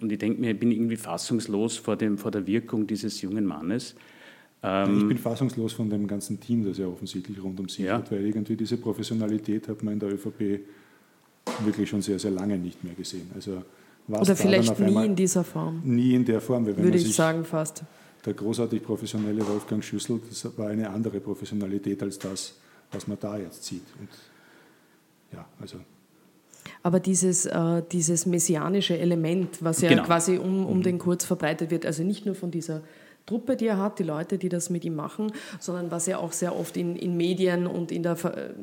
[0.00, 3.44] Und ich denke mir, ich bin irgendwie fassungslos vor, dem, vor der Wirkung dieses jungen
[3.44, 3.94] Mannes.
[4.62, 7.98] Ähm, ich bin fassungslos von dem ganzen Team, das ja offensichtlich rund um sich ja.
[7.98, 10.60] hat, weil irgendwie diese Professionalität hat man in der ÖVP
[11.64, 13.30] wirklich schon sehr, sehr lange nicht mehr gesehen.
[13.34, 13.62] Also
[14.08, 15.82] Oder vielleicht nie in dieser Form.
[15.84, 16.66] Nie in der Form.
[16.66, 17.82] Würde ich sagen fast.
[18.24, 22.54] Der großartig professionelle Wolfgang Schüssel, das war eine andere Professionalität als das,
[22.90, 23.84] was man da jetzt sieht.
[24.00, 24.08] Und
[25.32, 25.78] ja, also
[26.82, 30.04] aber dieses, äh, dieses messianische Element, was ja genau.
[30.04, 30.82] quasi um, um mhm.
[30.82, 32.82] den Kurz verbreitet wird, also nicht nur von dieser
[33.26, 36.32] Truppe, die er hat, die Leute, die das mit ihm machen, sondern was ja auch
[36.32, 38.16] sehr oft in, in Medien und in der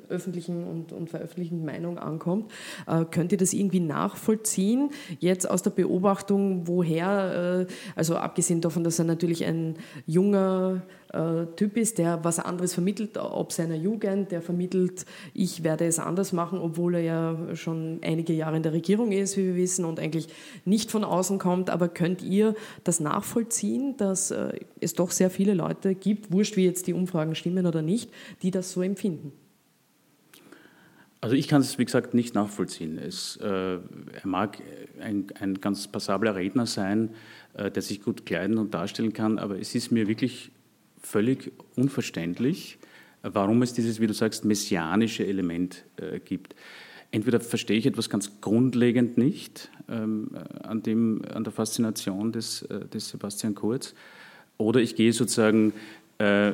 [0.10, 2.52] öffentlichen und, und veröffentlichten Meinung ankommt.
[2.88, 4.92] Äh, könnt ihr das irgendwie nachvollziehen?
[5.20, 10.82] Jetzt aus der Beobachtung, woher, äh, also abgesehen davon, dass er natürlich ein junger
[11.14, 16.00] äh, Typ ist, der was anderes vermittelt, ob seiner Jugend, der vermittelt, ich werde es
[16.00, 19.86] anders machen, obwohl er ja schon einige Jahre in der Regierung ist, wie wir wissen,
[19.86, 20.28] und eigentlich
[20.66, 21.70] nicht von außen kommt.
[21.70, 26.66] Aber könnt ihr das nachvollziehen, dass äh, es doch sehr viele Leute gibt, wurscht wie
[26.66, 29.34] jetzt die Umfragen stimmen oder nicht, die das so empfinden?
[31.22, 32.98] Also ich kann es, wie gesagt, nicht nachvollziehen.
[32.98, 33.80] Es, äh, er
[34.24, 34.58] mag
[35.00, 37.12] ein, ein, ganz passabler Redner sein,
[37.54, 40.52] äh, der sich gut kleiden und darstellen kann, aber es ist mir wirklich
[41.04, 42.80] völlig unverständlich,
[43.22, 46.56] warum es dieses, wie du sagst, messianische Element äh, gibt.
[47.12, 50.32] Entweder verstehe ich etwas ganz grundlegend nicht ähm,
[50.64, 53.94] an, dem, an der Faszination des, äh, des Sebastian Kurz,
[54.58, 55.74] oder ich gehe sozusagen
[56.20, 56.54] äh,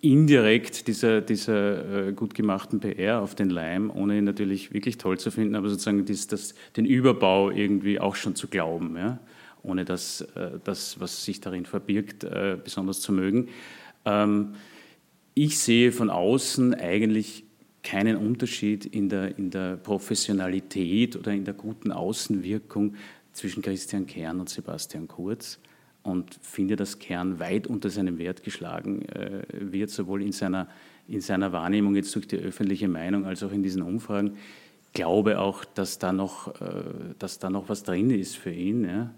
[0.00, 5.18] indirekt dieser, dieser äh, gut gemachten PR auf den Leim, ohne ihn natürlich wirklich toll
[5.18, 8.96] zu finden, aber sozusagen dies, das, den Überbau irgendwie auch schon zu glauben.
[8.96, 9.18] Ja?
[9.66, 13.48] Ohne das, äh, das, was sich darin verbirgt, äh, besonders zu mögen.
[14.04, 14.54] Ähm,
[15.34, 17.44] ich sehe von außen eigentlich
[17.82, 22.94] keinen Unterschied in der, in der Professionalität oder in der guten Außenwirkung
[23.32, 25.60] zwischen Christian Kern und Sebastian Kurz
[26.02, 30.68] und finde, dass Kern weit unter seinem Wert geschlagen äh, wird, sowohl in seiner,
[31.06, 34.36] in seiner Wahrnehmung jetzt durch die öffentliche Meinung als auch in diesen Umfragen.
[34.86, 36.54] Ich glaube auch, dass da noch,
[37.18, 38.84] dass da noch was drin ist für ihn.
[38.84, 39.10] Ja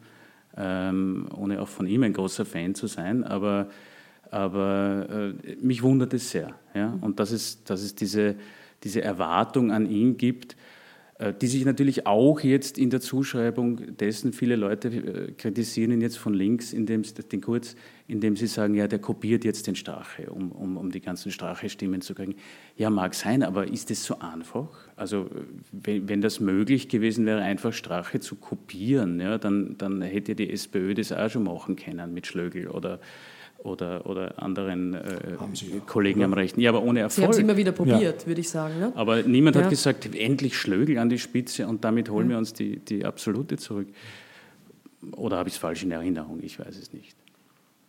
[0.59, 3.68] ähm, ohne auch von ihm ein großer Fan zu sein, aber,
[4.31, 6.55] aber äh, mich wundert es sehr.
[6.75, 6.99] Ja?
[7.01, 8.35] Und dass es, dass es diese,
[8.83, 10.57] diese Erwartung an ihn gibt,
[11.40, 16.16] die sich natürlich auch jetzt in der Zuschreibung dessen, viele Leute äh, kritisieren ihn jetzt
[16.16, 17.74] von links, indem den Kurz,
[18.07, 22.02] indem sie sagen, ja, der kopiert jetzt den Strache, um, um, um die ganzen Strache-Stimmen
[22.02, 22.37] zu kriegen.
[22.76, 24.68] Ja, mag sein, aber ist es so einfach?
[24.94, 25.28] Also
[25.72, 30.50] wenn, wenn das möglich gewesen wäre, einfach Strache zu kopieren, ja, dann, dann hätte die
[30.50, 33.00] SPÖ das auch schon machen können mit Schlögel oder
[33.59, 35.37] oder, oder anderen äh,
[35.87, 36.61] Kollegen am Rechten.
[36.61, 37.14] Ja, aber ohne Erfolg.
[37.14, 38.27] Sie haben es immer wieder probiert, ja.
[38.27, 38.79] würde ich sagen.
[38.79, 38.92] Ne?
[38.94, 39.62] Aber niemand ja.
[39.62, 42.35] hat gesagt, endlich Schlögel an die Spitze und damit holen ja.
[42.35, 43.88] wir uns die, die absolute zurück.
[45.12, 46.40] Oder habe ich es falsch in Erinnerung?
[46.42, 47.16] Ich weiß es nicht.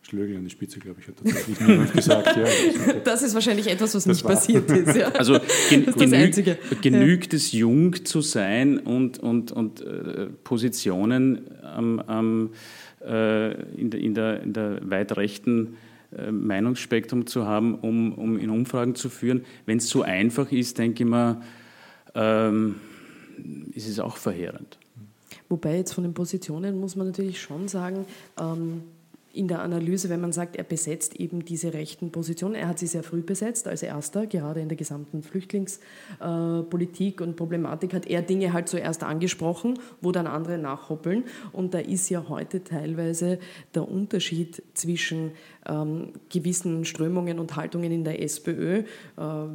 [0.02, 2.36] Schlögel an die Spitze, glaube ich, hat tatsächlich niemand gesagt.
[2.36, 4.32] Ja, das ist wahrscheinlich etwas, was das nicht war.
[4.32, 4.96] passiert ist.
[4.96, 5.10] Ja.
[5.14, 12.46] Also gen genüg genügt es, jung zu sein und, und, und äh, Positionen am, am
[12.46, 12.56] äh,
[13.00, 15.76] in, der, in, der, in der weit rechten
[16.16, 19.44] äh, Meinungsspektrum zu haben, um, um in Umfragen zu führen.
[19.66, 21.40] Wenn es so einfach ist, denke ich mal,
[22.14, 22.76] ähm,
[23.72, 24.78] ist es auch verheerend.
[25.48, 28.06] Wobei jetzt von den Positionen muss man natürlich schon sagen,
[28.40, 28.82] ähm,
[29.32, 32.54] in der Analyse, wenn man sagt, er besetzt eben diese rechten Positionen.
[32.54, 37.94] Er hat sie sehr früh besetzt, als erster, gerade in der gesamten Flüchtlingspolitik und Problematik
[37.94, 41.24] hat er Dinge halt zuerst angesprochen, wo dann andere nachhoppeln.
[41.52, 43.38] Und da ist ja heute teilweise
[43.74, 45.32] der Unterschied zwischen
[45.66, 48.84] ähm, gewissen Strömungen und Haltungen in der SPÖ, äh,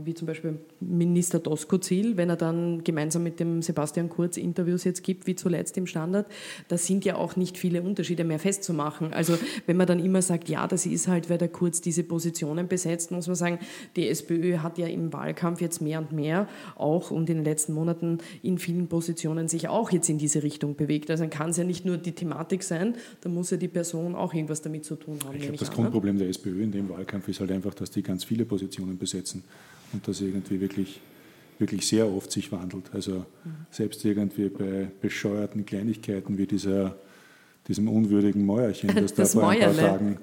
[0.03, 5.04] wie zum Beispiel Minister Doskozil, wenn er dann gemeinsam mit dem Sebastian Kurz Interviews jetzt
[5.04, 6.28] gibt, wie zuletzt im Standard,
[6.67, 9.13] da sind ja auch nicht viele Unterschiede mehr festzumachen.
[9.13, 12.67] Also wenn man dann immer sagt, ja, das ist halt, weil der Kurz diese Positionen
[12.67, 13.60] besetzt, muss man sagen,
[13.95, 17.74] die SPÖ hat ja im Wahlkampf jetzt mehr und mehr auch und in den letzten
[17.74, 21.10] Monaten in vielen Positionen sich auch jetzt in diese Richtung bewegt.
[21.10, 24.15] Also dann kann es ja nicht nur die Thematik sein, da muss ja die Person
[24.15, 25.36] auch irgendwas damit zu tun haben.
[25.36, 25.82] Ich glaube, das an, ne?
[25.82, 29.43] Grundproblem der SPÖ in dem Wahlkampf ist halt einfach, dass die ganz viele Positionen besetzen
[29.93, 31.02] und das irgendwie wirklich
[31.60, 32.93] wirklich sehr oft sich wandelt.
[32.93, 33.26] Also
[33.71, 36.95] selbst irgendwie bei bescheuerten Kleinigkeiten wie dieser
[37.67, 40.19] diesem unwürdigen Mäuerchen, das, das da vor ein, paar Tagen,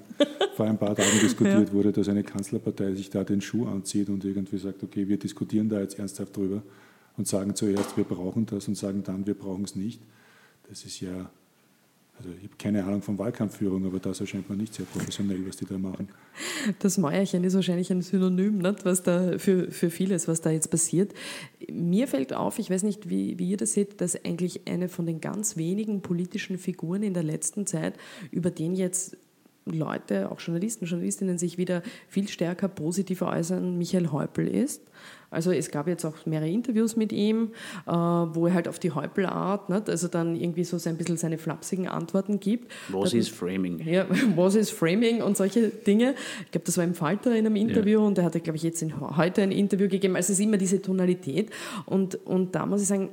[0.55, 1.73] vor ein paar Tagen diskutiert ja.
[1.73, 5.69] wurde, dass eine Kanzlerpartei sich da den Schuh anzieht und irgendwie sagt, okay, wir diskutieren
[5.69, 6.63] da jetzt ernsthaft drüber
[7.17, 10.01] und sagen zuerst, wir brauchen das und sagen dann, wir brauchen es nicht.
[10.69, 11.31] Das ist ja
[12.19, 15.57] Also ich habe keine Ahnung von Wahlkampfführung, aber das erscheint mir nicht sehr professionell, was
[15.57, 16.09] die da machen.
[16.79, 20.71] Das Mäuerchen ist wahrscheinlich ein Synonym nicht, was da für, für vieles, was da jetzt
[20.71, 21.15] passiert.
[21.71, 25.07] Mir fällt auf, ich weiß nicht, wie, wie ihr das seht, dass eigentlich eine von
[25.07, 27.95] den ganz wenigen politischen Figuren in der letzten Zeit,
[28.31, 29.17] über den jetzt
[29.65, 34.83] Leute, auch Journalisten, Journalistinnen sich wieder viel stärker positiv äußern, Michael Häupl ist.
[35.33, 37.53] Also es gab jetzt auch mehrere Interviews mit ihm,
[37.87, 39.89] äh, wo er halt auf die Häupl-Art, nicht?
[39.89, 42.71] also dann irgendwie so ein bisschen seine flapsigen Antworten gibt.
[42.89, 43.81] Was ist Framing?
[43.81, 46.15] Ja, was ist Framing und solche Dinge.
[46.45, 48.07] Ich glaube, das war im Falter in einem Interview ja.
[48.07, 50.17] und er hatte, glaube ich, jetzt in, heute ein Interview gegeben.
[50.17, 51.51] Also es ist immer diese Tonalität
[51.87, 53.11] und, und da muss ich sagen,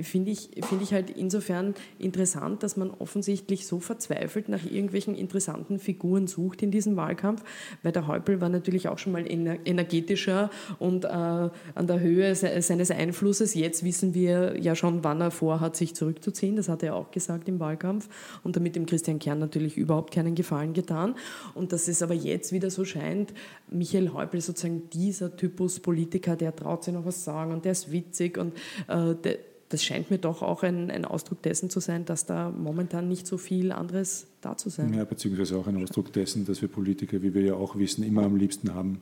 [0.00, 5.78] finde ich, find ich halt insofern interessant, dass man offensichtlich so verzweifelt nach irgendwelchen interessanten
[5.78, 7.44] Figuren sucht in diesem Wahlkampf,
[7.82, 12.90] weil der Häupl war natürlich auch schon mal energetischer und äh, an der Höhe seines
[12.90, 13.54] Einflusses.
[13.54, 16.56] Jetzt wissen wir ja schon, wann er vorhat, sich zurückzuziehen.
[16.56, 18.08] Das hat er auch gesagt im Wahlkampf
[18.42, 21.14] und damit dem Christian Kern natürlich überhaupt keinen Gefallen getan.
[21.54, 23.34] Und dass es aber jetzt wieder so scheint,
[23.70, 27.92] Michael Häupl sozusagen dieser Typus Politiker, der traut sich noch was sagen und der ist
[27.92, 28.54] witzig und
[28.88, 29.38] äh, der,
[29.72, 33.26] das scheint mir doch auch ein, ein, Ausdruck dessen zu sein, dass da momentan nicht
[33.26, 34.92] so viel anderes da zu sein.
[34.92, 38.24] Ja, beziehungsweise auch ein Ausdruck dessen, dass wir Politiker, wie wir ja auch wissen, immer
[38.24, 39.00] am liebsten haben,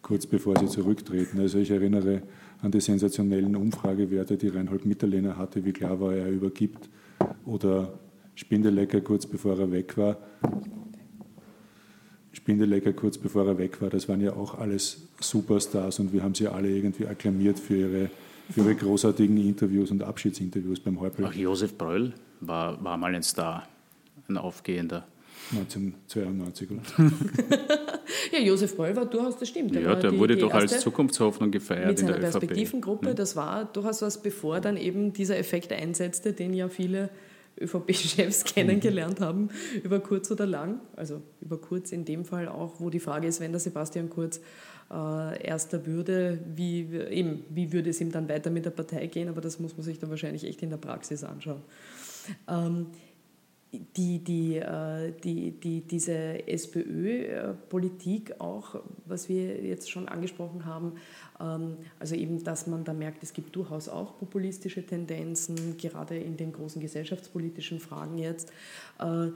[0.00, 1.40] kurz bevor sie zurücktreten.
[1.40, 2.22] Also ich erinnere
[2.60, 6.88] an die sensationellen Umfragewerte, die Reinhold Mitterlehner hatte, wie klar war, er übergibt.
[7.44, 7.98] Oder
[8.36, 10.18] Spindelecker kurz bevor er weg war.
[12.30, 16.34] Spindelecker kurz bevor er weg war, das waren ja auch alles Superstars und wir haben
[16.36, 18.10] sie alle irgendwie akklamiert für ihre
[18.52, 21.24] für ihre großartigen Interviews und Abschiedsinterviews beim Häupl.
[21.24, 23.68] Auch Josef Bröll war, war mal ein Star,
[24.28, 25.06] ein aufgehender.
[25.50, 26.80] 1992, oder?
[28.32, 29.74] ja, Josef Bröll war durchaus, das stimmt.
[29.74, 33.08] Der ja, der die, wurde die doch als Zukunftshoffnung gefeiert mit seiner in der Perspektivengruppe.
[33.08, 33.14] Ja.
[33.14, 37.10] Das war durchaus was, bevor dann eben dieser Effekt einsetzte, den ja viele
[37.60, 39.50] ÖVP-Chefs kennengelernt haben,
[39.82, 40.80] über kurz oder lang.
[40.96, 44.40] Also über kurz in dem Fall auch, wo die Frage ist, wenn der Sebastian Kurz
[44.92, 49.28] äh, erster würde, wie, eben, wie würde es ihm dann weiter mit der Partei gehen,
[49.28, 51.62] aber das muss man sich dann wahrscheinlich echt in der Praxis anschauen.
[52.48, 52.86] Ähm,
[53.96, 60.92] die, die, äh, die, die, diese SPÖ-Politik auch, was wir jetzt schon angesprochen haben,
[61.40, 66.36] ähm, also eben, dass man da merkt, es gibt durchaus auch populistische Tendenzen, gerade in
[66.36, 68.52] den großen gesellschaftspolitischen Fragen jetzt.
[68.98, 69.28] Äh,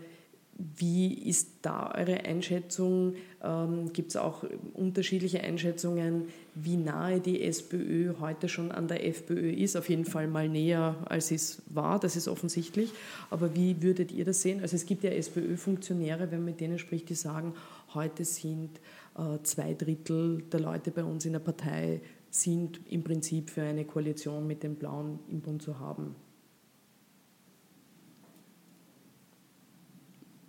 [0.59, 3.15] wie ist da eure Einschätzung?
[3.43, 9.51] Ähm, Gibt es auch unterschiedliche Einschätzungen, wie nahe die SPÖ heute schon an der FPÖ
[9.53, 9.77] ist?
[9.77, 12.91] Auf jeden Fall mal näher, als es war, das ist offensichtlich.
[13.29, 14.61] Aber wie würdet ihr das sehen?
[14.63, 17.53] Also es gibt ja SPÖ-Funktionäre, wenn man mit denen spricht, die sagen,
[17.93, 18.81] heute sind
[19.19, 23.85] äh, zwei Drittel der Leute bei uns in der Partei sind im Prinzip für eine
[23.85, 26.15] Koalition mit den Blauen im Bund zu haben.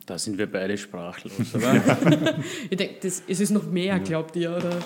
[0.08, 2.40] Da sind wir beide sprachlos, oder?
[2.70, 4.80] ich denke, es ist noch mehr, glaubt ihr, oder?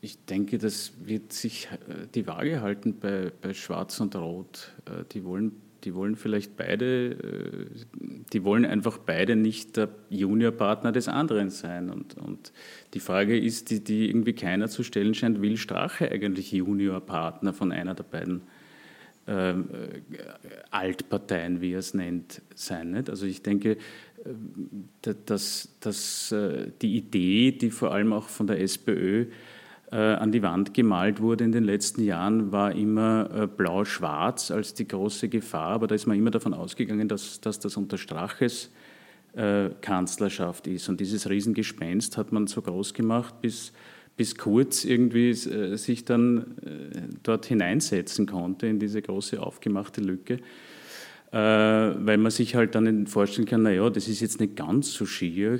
[0.00, 4.72] Ich denke, das wird sich äh, die Waage halten bei, bei Schwarz und Rot.
[4.86, 7.66] Äh, die wollen, die wollen vielleicht beide, äh,
[8.32, 11.90] die wollen einfach beide nicht der Juniorpartner des anderen sein.
[11.90, 12.52] Und, und
[12.94, 17.72] die Frage ist, die, die irgendwie keiner zu stellen scheint, will Strache eigentlich Juniorpartner von
[17.72, 18.42] einer der beiden?
[19.30, 20.18] Ähm, äh,
[20.72, 22.90] Altparteien, wie er es nennt, sein.
[22.90, 23.08] Nicht?
[23.08, 23.76] Also ich denke,
[25.04, 29.26] äh, dass, dass äh, die Idee, die vor allem auch von der SPÖ
[29.92, 35.28] an die Wand gemalt wurde in den letzten Jahren, war immer blau-schwarz als die große
[35.28, 38.70] Gefahr, aber da ist man immer davon ausgegangen, dass, dass das unter Straches
[39.80, 40.88] Kanzlerschaft ist.
[40.88, 43.72] Und dieses Riesengespenst hat man so groß gemacht, bis
[44.20, 50.40] bis Kurz irgendwie äh, sich dann äh, dort hineinsetzen konnte in diese große aufgemachte Lücke,
[51.32, 55.06] äh, weil man sich halt dann vorstellen kann, naja, das ist jetzt nicht ganz so
[55.06, 55.58] schier,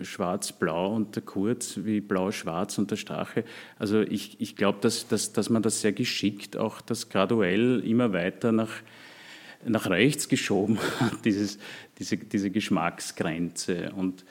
[0.00, 3.44] schwarz-blau und der Kurz wie blau-schwarz und der Strache.
[3.78, 8.14] Also ich, ich glaube, dass, dass, dass man das sehr geschickt, auch das graduell immer
[8.14, 8.72] weiter nach,
[9.66, 11.58] nach rechts geschoben hat, dieses,
[11.98, 14.24] diese, diese Geschmacksgrenze und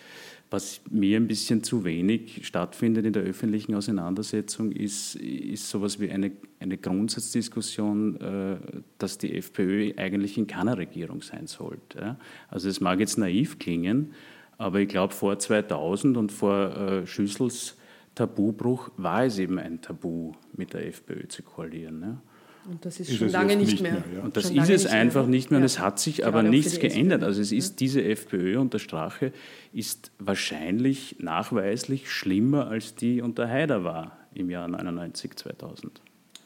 [0.53, 6.11] was mir ein bisschen zu wenig stattfindet in der öffentlichen Auseinandersetzung, ist, ist sowas wie
[6.11, 8.57] eine, eine Grundsatzdiskussion, äh,
[8.99, 12.17] dass die FPÖ eigentlich in keiner Regierung sein sollte.
[12.49, 14.13] Also es mag jetzt naiv klingen,
[14.59, 17.75] aber ich glaube, vor 2000 und vor äh, Schüssels
[18.13, 22.21] Tabubruch war es eben ein Tabu, mit der FPÖ zu koalieren.
[22.70, 23.93] Und das ist, ist schon lange nicht mehr.
[23.93, 24.22] mehr ja.
[24.22, 25.30] Und das schon ist es einfach mehr.
[25.32, 27.24] nicht mehr und es hat sich Gerade aber nichts geändert.
[27.24, 29.34] Also es ist diese FPÖ unter Strache
[29.74, 36.01] ist wahrscheinlich nachweislich schlimmer als die unter Haider war im Jahr 99, 2000.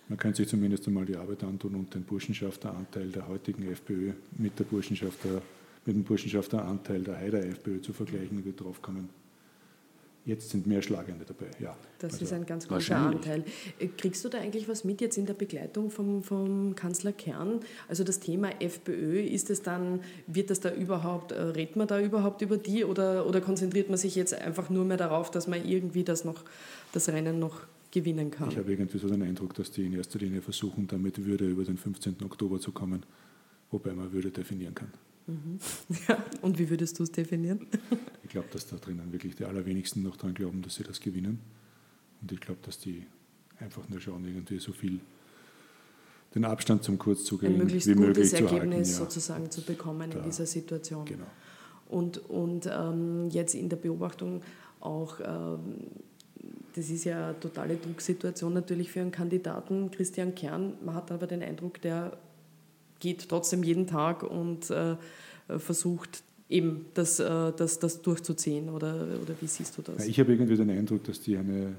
[0.09, 4.57] Man könnte sich zumindest einmal die Arbeit antun und den Burschenschafteranteil der heutigen FPÖ mit,
[4.57, 5.41] der Burschenschafter,
[5.85, 9.09] mit dem Burschenschafteranteil der Heider FPÖ zu vergleichen und wird drauf kommen.
[10.27, 11.77] Jetzt sind mehr Schlagende dabei, ja.
[11.99, 13.45] Das also ist ein ganz großer Anteil.
[13.79, 17.61] Äh, kriegst du da eigentlich was mit jetzt in der Begleitung vom, vom Kanzler Kern?
[17.87, 22.01] Also das Thema FPÖ, ist es dann, wird das da überhaupt, äh, redet man da
[22.01, 25.65] überhaupt über die oder, oder konzentriert man sich jetzt einfach nur mehr darauf, dass man
[25.65, 26.43] irgendwie das noch,
[26.91, 27.61] das Rennen noch
[27.91, 28.51] gewinnen kann?
[28.51, 31.63] Ich habe irgendwie so den Eindruck, dass die in erster Linie versuchen, damit Würde über
[31.63, 32.17] den 15.
[32.25, 33.03] Oktober zu kommen,
[33.71, 34.91] wobei man Würde definieren kann.
[35.27, 35.59] Mhm.
[36.07, 37.67] Ja, und wie würdest du es definieren?
[38.23, 41.39] Ich glaube, dass da drinnen wirklich die allerwenigsten noch daran glauben, dass sie das gewinnen.
[42.21, 43.05] Und ich glaube, dass die
[43.57, 44.99] einfach nur schauen, irgendwie so viel
[46.35, 48.97] den Abstand zum Kurzzug ein möglichst wie gutes Ergebnis ja.
[48.97, 51.05] sozusagen zu bekommen da, in dieser Situation.
[51.05, 51.25] Genau.
[51.87, 54.41] Und, und ähm, jetzt in der Beobachtung
[54.81, 55.87] auch, ähm,
[56.75, 60.73] das ist ja eine totale Drucksituation natürlich für einen Kandidaten, Christian Kern.
[60.83, 62.17] Man hat aber den Eindruck, der
[62.99, 64.95] geht trotzdem jeden Tag und äh,
[65.57, 68.69] versucht eben das, äh, das, das durchzuziehen.
[68.69, 70.05] Oder, oder wie siehst du das?
[70.05, 71.75] Ich habe irgendwie den Eindruck, dass, die eine,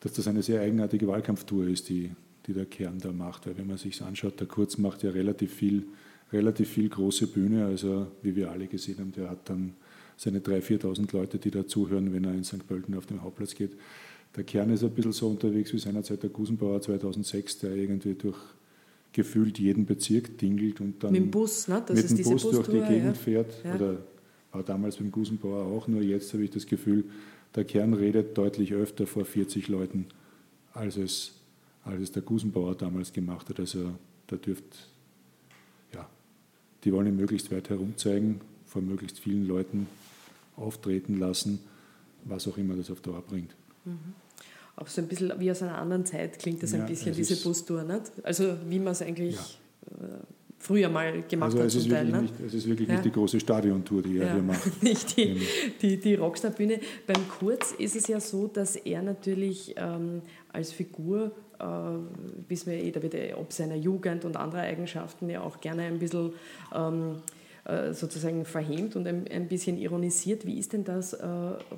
[0.00, 2.10] dass das eine sehr eigenartige Wahlkampftour ist, die,
[2.46, 3.46] die der Kern da macht.
[3.46, 5.86] Weil wenn man sich anschaut, der Kurz macht ja relativ viel,
[6.32, 7.66] relativ viel große Bühne.
[7.66, 9.74] Also wie wir alle gesehen haben, der hat dann
[10.16, 12.66] seine 3.000, 4.000 Leute, die da zuhören, wenn er in St.
[12.66, 13.72] Pölten auf den Hauptplatz geht.
[14.36, 18.36] Der Kern ist ein bisschen so unterwegs wie seinerzeit der Gusenbauer 2006, der irgendwie durch
[19.12, 21.82] gefühlt jeden Bezirk dingelt und dann mit dem Bus, ne?
[21.88, 23.14] mit dem Bus durch die Gegend ja.
[23.14, 23.64] fährt.
[23.64, 23.74] Ja.
[23.74, 23.98] Oder
[24.52, 27.04] war damals beim Gusenbauer auch, nur jetzt habe ich das Gefühl,
[27.54, 30.06] der Kern redet deutlich öfter vor 40 Leuten,
[30.72, 31.32] als es,
[31.84, 33.58] als es der Gusenbauer damals gemacht hat.
[33.58, 33.92] Also
[34.28, 34.88] da dürft,
[35.92, 36.08] ja,
[36.84, 39.88] die wollen ihn möglichst weit herumzeigen, vor möglichst vielen Leuten
[40.56, 41.60] auftreten lassen,
[42.24, 43.54] was auch immer das auf Dauer bringt.
[43.84, 44.14] Mhm
[44.80, 47.36] auch so ein bisschen wie aus einer anderen Zeit klingt das ja, ein bisschen, diese
[47.36, 47.84] Bustour.
[47.84, 48.12] Nicht?
[48.22, 50.04] Also wie man es eigentlich ja.
[50.04, 50.20] Äh,
[50.58, 51.70] früher mal gemacht also hat.
[51.70, 52.94] Zum Teil, nicht, es ist wirklich ja.
[52.94, 54.82] nicht die große Stadiontour, die er hier macht.
[54.82, 55.40] Nicht die,
[55.80, 56.80] die, die Rockstar-Bühne.
[57.06, 60.20] Beim Kurz ist es ja so, dass er natürlich ähm,
[60.52, 61.64] als Figur, äh,
[62.48, 65.84] wissen wir eh, da wird er ob seiner Jugend und anderer Eigenschaften ja auch gerne
[65.84, 66.34] ein bisschen
[66.74, 67.39] ähm, äh,
[67.92, 70.46] sozusagen verhämt und ein, ein, bisschen ironisiert.
[70.46, 71.26] Wie ist denn das, äh,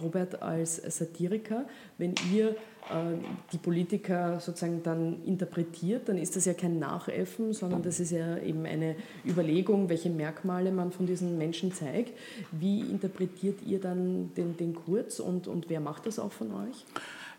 [0.01, 1.64] Robert, als Satiriker,
[1.99, 3.16] wenn ihr äh,
[3.53, 8.39] die Politiker sozusagen dann interpretiert, dann ist das ja kein Nachäffen, sondern das ist ja
[8.39, 12.12] eben eine Überlegung, welche Merkmale man von diesen Menschen zeigt.
[12.51, 16.85] Wie interpretiert ihr dann den, den Kurz und, und wer macht das auch von euch?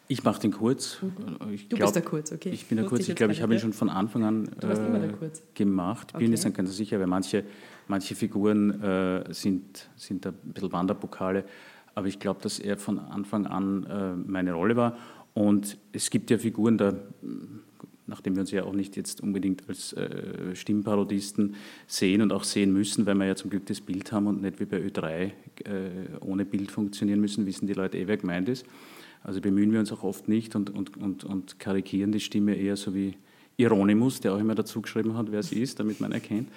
[0.08, 1.02] Ich mache den Kurz.
[1.02, 1.54] Mhm.
[1.54, 2.50] Ich du glaub, bist der Kurz, okay.
[2.50, 3.08] Ich bin der Kurz.
[3.08, 4.68] Ich glaube, ich habe ihn schon von Anfang an äh,
[5.56, 6.10] gemacht.
[6.10, 6.42] Ich bin okay.
[6.42, 7.44] jetzt ganz sicher, weil manche
[7.88, 11.46] Manche Figuren äh, sind, sind ein bisschen Wanderpokale,
[11.96, 14.98] aber ich glaube, dass er von Anfang an äh, meine Rolle war.
[15.34, 16.94] Und es gibt ja Figuren, da,
[18.08, 21.56] nachdem wir uns ja auch nicht jetzt unbedingt als äh, Stimmparodisten
[21.88, 24.60] sehen und auch sehen müssen, weil wir ja zum Glück das Bild haben und nicht
[24.60, 25.32] wie bei Ö3 äh,
[26.22, 28.66] ohne Bild funktionieren müssen, wissen die Leute eh, wer gemeint ist.
[29.24, 32.76] Also bemühen wir uns auch oft nicht und, und, und, und karikieren die Stimme eher
[32.76, 33.16] so wie
[33.56, 36.50] Ironimus, der auch immer dazu geschrieben hat, wer sie ist, damit man erkennt.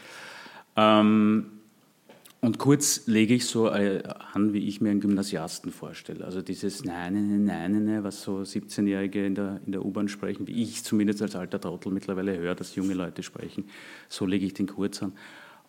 [0.77, 1.47] Ähm,
[2.41, 4.03] und kurz lege ich so äh,
[4.33, 6.25] an, wie ich mir einen Gymnasiasten vorstelle.
[6.25, 10.47] Also dieses Nein, nein, nein, nein, was so 17-Jährige in der, in der U-Bahn sprechen,
[10.47, 13.65] wie ich zumindest als alter Trottel mittlerweile höre, dass junge Leute sprechen.
[14.09, 15.13] So lege ich den kurz an.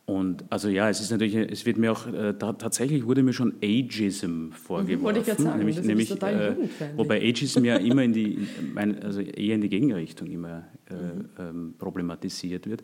[0.06, 3.34] Und also ja, es ist natürlich, es wird mir auch, äh, da, tatsächlich wurde mir
[3.34, 5.04] schon Ageism vorgeworfen.
[5.04, 9.04] Wollte ich sagen, nämlich, das nämlich, total äh, Wobei Ageism ja immer in die, mein,
[9.04, 11.30] also eher in die Gegenrichtung immer äh, mhm.
[11.40, 12.84] ähm, problematisiert wird.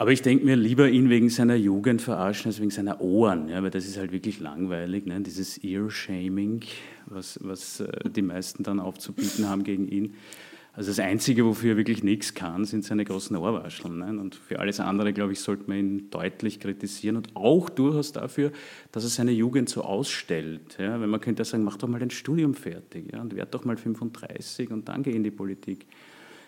[0.00, 3.60] Aber ich denke mir lieber ihn wegen seiner Jugend verarschen als wegen seiner Ohren, ja,
[3.64, 5.20] weil das ist halt wirklich langweilig, ne?
[5.20, 6.62] dieses Ear-Shaming,
[7.06, 10.14] was, was äh, die meisten dann aufzubieten haben gegen ihn.
[10.72, 13.98] Also das Einzige, wofür er wirklich nichts kann, sind seine großen Ohrwascheln.
[13.98, 14.20] Ne?
[14.20, 18.52] Und für alles andere, glaube ich, sollte man ihn deutlich kritisieren und auch durchaus dafür,
[18.92, 20.76] dass er seine Jugend so ausstellt.
[20.78, 21.00] Ja?
[21.00, 23.20] Weil man könnte ja sagen, mach doch mal dein Studium fertig ja?
[23.20, 25.86] und werd doch mal 35 und dann geh in die Politik.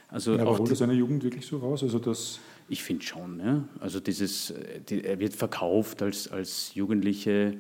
[0.06, 1.82] Also ja, aber holt er seine Jugend wirklich so raus?
[1.82, 2.38] Also das
[2.70, 3.40] ich finde schon.
[3.40, 3.64] Ja.
[3.80, 4.54] Also dieses,
[4.88, 7.54] die, er wird verkauft als, als, Jugendliche,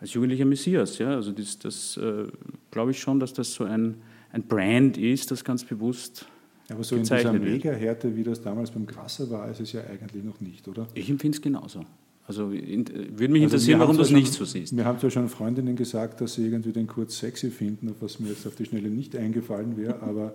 [0.00, 0.98] als jugendlicher Messias.
[0.98, 1.14] Ja.
[1.14, 2.26] Also das, das äh,
[2.70, 3.96] glaube ich schon, dass das so ein,
[4.32, 6.26] ein Brand ist, das ganz bewusst
[6.68, 10.24] aber so in dieser Mega-Härte, wie das damals beim Grasser war, ist es ja eigentlich
[10.24, 10.88] noch nicht, oder?
[10.94, 11.84] Ich empfinde es genauso.
[12.26, 14.72] Also in, würde mich also interessieren, warum du es nicht so siehst.
[14.72, 18.30] Mir haben zwar schon Freundinnen gesagt, dass sie irgendwie den Kurz sexy finden, was mir
[18.30, 20.34] jetzt auf die Schnelle nicht eingefallen wäre, aber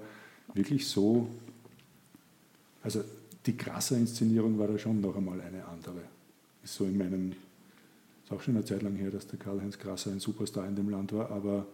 [0.54, 1.28] wirklich so,
[2.82, 3.02] also
[3.46, 6.02] die krasse Inszenierung war da schon noch einmal eine andere.
[6.64, 7.32] Ist so in meinem,
[8.24, 10.90] ist auch schon eine Zeit lang her, dass der Karl-Heinz Grasser ein Superstar in dem
[10.90, 11.66] Land war, aber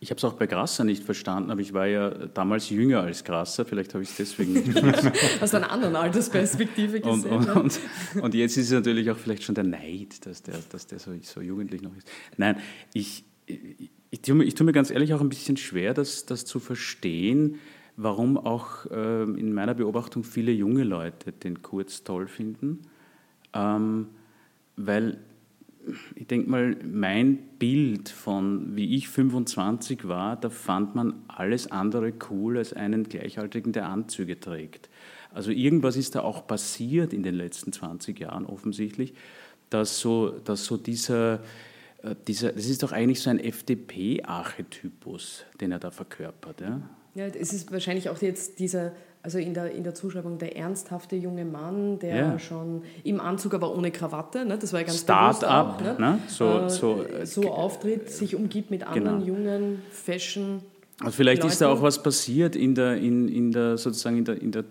[0.00, 3.22] Ich habe es auch bei Grasser nicht verstanden, aber ich war ja damals jünger als
[3.22, 4.82] Grasser, vielleicht habe ich es deswegen nicht
[5.42, 7.30] Aus einer anderen Altersperspektive gesehen.
[7.30, 7.80] Und, und, und,
[8.22, 11.12] und, jetzt ist es natürlich auch vielleicht schon der Neid, dass der, dass der so,
[11.22, 12.08] so jugendlich noch ist.
[12.38, 12.56] Nein,
[12.92, 16.26] ich, ich, ich, tue mir, ich tue mir ganz ehrlich auch ein bisschen schwer, das,
[16.26, 17.60] das zu verstehen,
[17.96, 22.80] warum auch äh, in meiner Beobachtung viele junge Leute den Kurz toll finden.
[23.52, 24.08] Ähm,
[24.76, 25.18] weil
[26.14, 32.12] ich denke mal, mein Bild von wie ich 25 war, da fand man alles andere
[32.30, 34.90] cool als einen Gleichaltrigen, der Anzüge trägt.
[35.32, 39.14] Also irgendwas ist da auch passiert in den letzten 20 Jahren offensichtlich,
[39.70, 41.40] dass so, dass so dieser,
[42.02, 46.60] äh, dieser, das ist doch eigentlich so ein FDP-Archetypus, den er da verkörpert.
[46.60, 46.82] Ja?
[47.14, 48.92] Ja, es ist wahrscheinlich auch jetzt dieser
[49.22, 52.38] also in der, in der Zuschreibung der ernsthafte junge Mann, der ja.
[52.38, 54.56] schon im Anzug, aber ohne Krawatte, ne?
[54.56, 55.96] das war ja ganz Start-up, ne?
[55.98, 56.18] ne?
[56.26, 59.38] So, äh, so, so auftritt, sich umgibt mit anderen genau.
[59.38, 60.62] jungen Fashion.
[61.00, 61.52] Also vielleicht Leuten.
[61.52, 64.64] ist da auch was passiert in der, in, in der, sozusagen in der, in der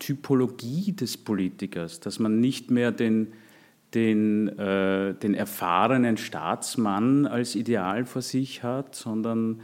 [0.00, 3.28] Typologie des Politikers, dass man nicht mehr den,
[3.94, 9.60] den, äh, den erfahrenen Staatsmann als Ideal vor sich hat, sondern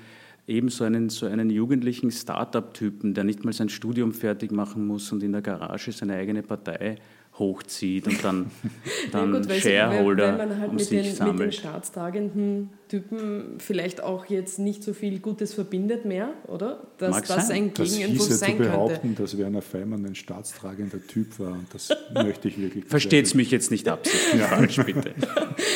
[0.49, 5.12] eben so einen, so einen jugendlichen Start-up-Typen, der nicht mal sein Studium fertig machen muss
[5.12, 6.96] und in der Garage seine eigene Partei
[7.39, 8.51] hochzieht und dann,
[9.12, 11.39] dann ja, gut, Shareholder wenn, wenn man halt um mit sich den, sammelt.
[11.39, 16.86] Mit den staatstragenden Typen vielleicht auch jetzt nicht so viel Gutes verbindet mehr, oder?
[16.99, 17.57] Dass Mag das sein.
[17.57, 18.70] ein Gegenentwurf sein könnte.
[18.70, 23.34] behaupten, dass Werner Feimann ein staatstragender Typ war und das möchte ich wirklich Versteht es
[23.34, 25.14] mich jetzt nicht absichtlich falsch, bitte.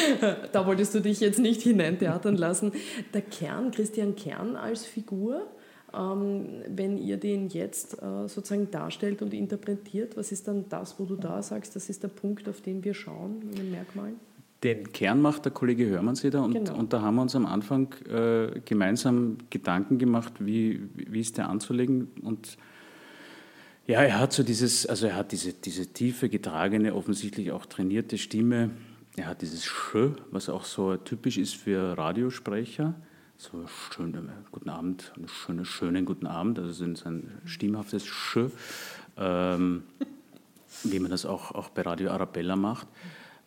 [0.52, 2.72] da wolltest du dich jetzt nicht hineintheatern lassen.
[3.14, 5.46] Der Kern, Christian Kern als Figur,
[5.92, 11.16] wenn ihr den jetzt äh, sozusagen darstellt und interpretiert, was ist dann das, wo du
[11.16, 14.16] da sagst, das ist der Punkt, auf den wir schauen in den Merkmalen?
[14.62, 16.76] Den Kern macht der Kollege Hörmannseder und, genau.
[16.76, 21.48] und da haben wir uns am Anfang äh, gemeinsam Gedanken gemacht, wie, wie ist der
[21.48, 22.56] anzulegen und
[23.86, 28.16] ja, er hat so dieses, also er hat diese, diese tiefe, getragene, offensichtlich auch trainierte
[28.16, 28.70] Stimme.
[29.16, 29.96] Er hat dieses Sch,
[30.30, 32.94] was auch so typisch ist für Radiosprecher
[33.36, 34.16] so schön,
[34.50, 38.38] guten Abend, einen schönen, schönen guten Abend, also ein stimmhaftes Sch,
[39.16, 39.82] ähm,
[40.84, 42.86] wie man das auch, auch bei Radio Arabella macht.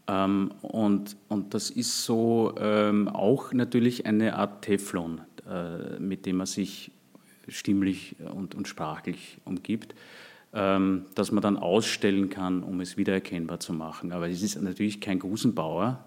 [0.07, 6.37] Ähm, und, und das ist so ähm, auch natürlich eine Art Teflon, äh, mit dem
[6.37, 6.91] man sich
[7.47, 9.95] stimmlich und, und sprachlich umgibt,
[10.53, 14.11] ähm, dass man dann ausstellen kann, um es wiedererkennbar zu machen.
[14.11, 16.03] Aber es ist natürlich kein Gusenbauer,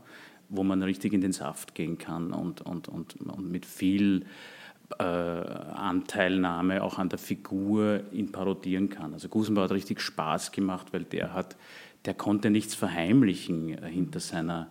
[0.48, 4.24] wo man richtig in den Saft gehen kann und, und, und, und mit viel
[4.98, 9.12] äh, Anteilnahme auch an der Figur ihn parodieren kann.
[9.12, 11.56] Also Gusenbauer hat richtig Spaß gemacht, weil der hat,
[12.04, 14.70] der konnte nichts verheimlichen äh, hinter seiner,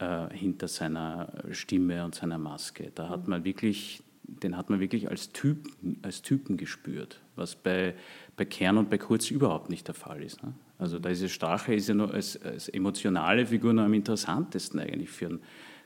[0.00, 2.90] äh, hinter seiner Stimme und seiner Maske.
[2.94, 7.94] Da hat man wirklich, den hat man wirklich als Typen, als Typen gespürt, was bei,
[8.36, 10.42] bei Kern und bei Kurz überhaupt nicht der Fall ist.
[10.42, 10.52] Ne?
[10.78, 14.80] Also da ist ja Strache ist ja nur als, als, emotionale Figur noch am interessantesten
[14.80, 15.40] eigentlich für einen,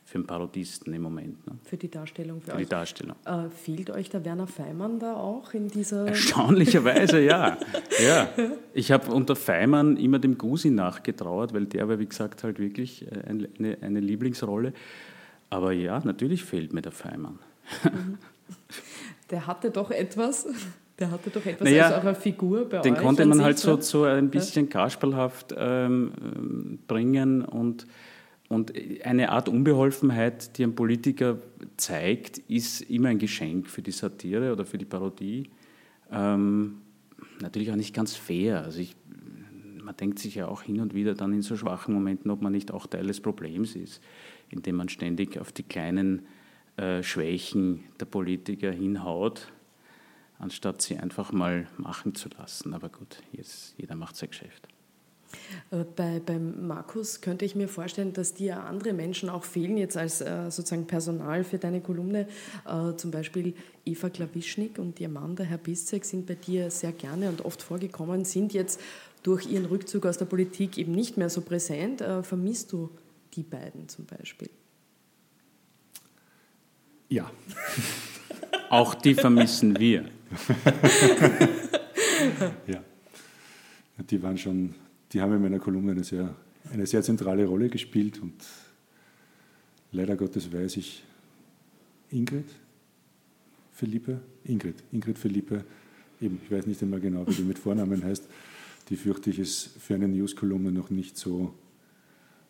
[0.04, 1.46] für einen Parodisten im Moment.
[1.46, 1.58] Ne?
[1.64, 2.40] Für die Darstellung.
[2.40, 3.16] Für, für die Darstellung.
[3.26, 6.08] Äh, fehlt euch der Werner Feimann da auch in dieser...
[6.08, 7.58] Erstaunlicherweise, ja.
[8.02, 8.28] ja.
[8.72, 13.06] Ich habe unter Feimann immer dem Gusi nachgetrauert, weil der war, wie gesagt, halt wirklich
[13.12, 14.72] äh, eine, eine Lieblingsrolle.
[15.50, 17.38] Aber ja, natürlich fehlt mir der Feimann.
[17.84, 18.18] Mhm.
[19.30, 20.46] Der hatte doch etwas,
[20.98, 22.98] der hatte doch etwas naja, auch eine Figur bei den euch.
[22.98, 27.86] Den konnte man halt so, so ein bisschen kasperlhaft ähm, bringen und,
[28.48, 28.72] und
[29.04, 31.38] eine Art Unbeholfenheit, die ein Politiker
[31.76, 35.50] zeigt, ist immer ein Geschenk für die Satire oder für die Parodie.
[36.10, 36.78] Ähm,
[37.40, 38.64] natürlich auch nicht ganz fair.
[38.64, 38.96] Also ich,
[39.80, 42.52] man denkt sich ja auch hin und wieder dann in so schwachen Momenten, ob man
[42.52, 44.02] nicht auch Teil des Problems ist,
[44.48, 46.26] indem man ständig auf die kleinen
[46.76, 49.52] äh, Schwächen der Politiker hinhaut
[50.38, 52.74] anstatt sie einfach mal machen zu lassen.
[52.74, 54.68] Aber gut, jetzt, jeder macht sein Geschäft.
[55.70, 59.96] Äh, bei, beim Markus könnte ich mir vorstellen, dass dir andere Menschen auch fehlen, jetzt
[59.96, 62.26] als äh, sozusagen Personal für deine Kolumne.
[62.66, 66.92] Äh, zum Beispiel Eva Klawischnik und ihr Mann, der Herr Biszek, sind bei dir sehr
[66.92, 68.80] gerne und oft vorgekommen, sind jetzt
[69.22, 72.00] durch ihren Rückzug aus der Politik eben nicht mehr so präsent.
[72.00, 72.90] Äh, vermisst du
[73.34, 74.50] die beiden zum Beispiel?
[77.08, 77.30] Ja.
[78.70, 80.08] Auch die vermissen wir.
[82.66, 82.82] Ja.
[84.10, 84.74] Die waren schon,
[85.12, 86.34] die haben in meiner Kolumne eine sehr,
[86.72, 88.34] eine sehr zentrale Rolle gespielt und
[89.92, 91.04] leider Gottes weiß ich,
[92.10, 92.48] Ingrid
[93.72, 95.64] Philippe, Ingrid, Ingrid Philippe,
[96.20, 98.28] eben, ich weiß nicht einmal genau, wie die mit Vornamen heißt,
[98.88, 101.54] die fürchte ich ist für eine News-Kolumne noch nicht so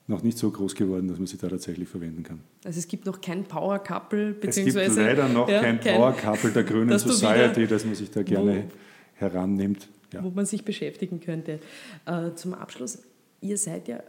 [0.08, 2.40] noch nicht so groß geworden, dass man sie da tatsächlich verwenden kann.
[2.64, 4.86] Also es gibt noch kein Power Couple, beziehungsweise...
[4.86, 8.10] Es gibt leider noch ja, kein, kein Power Couple der Grünen Society, das man sich
[8.10, 8.70] da gerne wo,
[9.14, 9.88] herannimmt.
[10.12, 10.24] Ja.
[10.24, 11.60] Wo man sich beschäftigen könnte.
[12.06, 13.02] Äh, zum Abschluss,
[13.42, 14.02] ihr seid ja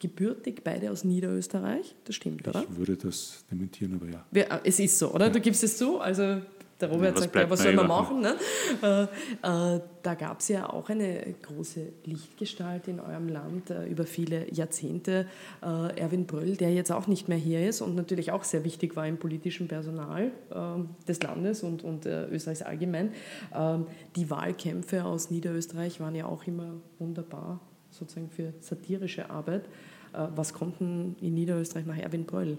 [0.00, 2.64] gebürtig beide aus Niederösterreich, das stimmt, oder?
[2.68, 4.56] Ich würde das dementieren, aber ja.
[4.56, 5.26] Äh, es ist so, oder?
[5.26, 5.32] Ja.
[5.32, 6.40] Du gibst es zu, also
[6.80, 8.20] der Robert ja, sagt, ja, was soll man machen?
[8.20, 8.36] Ne?
[8.82, 14.04] Äh, äh, da gab es ja auch eine große Lichtgestalt in eurem Land äh, über
[14.04, 15.26] viele Jahrzehnte,
[15.62, 18.96] äh, Erwin Bröll, der jetzt auch nicht mehr hier ist und natürlich auch sehr wichtig
[18.96, 23.12] war im politischen Personal äh, des Landes und, und äh, Österreichs allgemein.
[23.54, 27.60] Ähm, die Wahlkämpfe aus Niederösterreich waren ja auch immer wunderbar,
[27.90, 29.64] sozusagen für satirische Arbeit.
[30.12, 32.58] was kommt denn in Niederösterreich nach Erwin Bröll?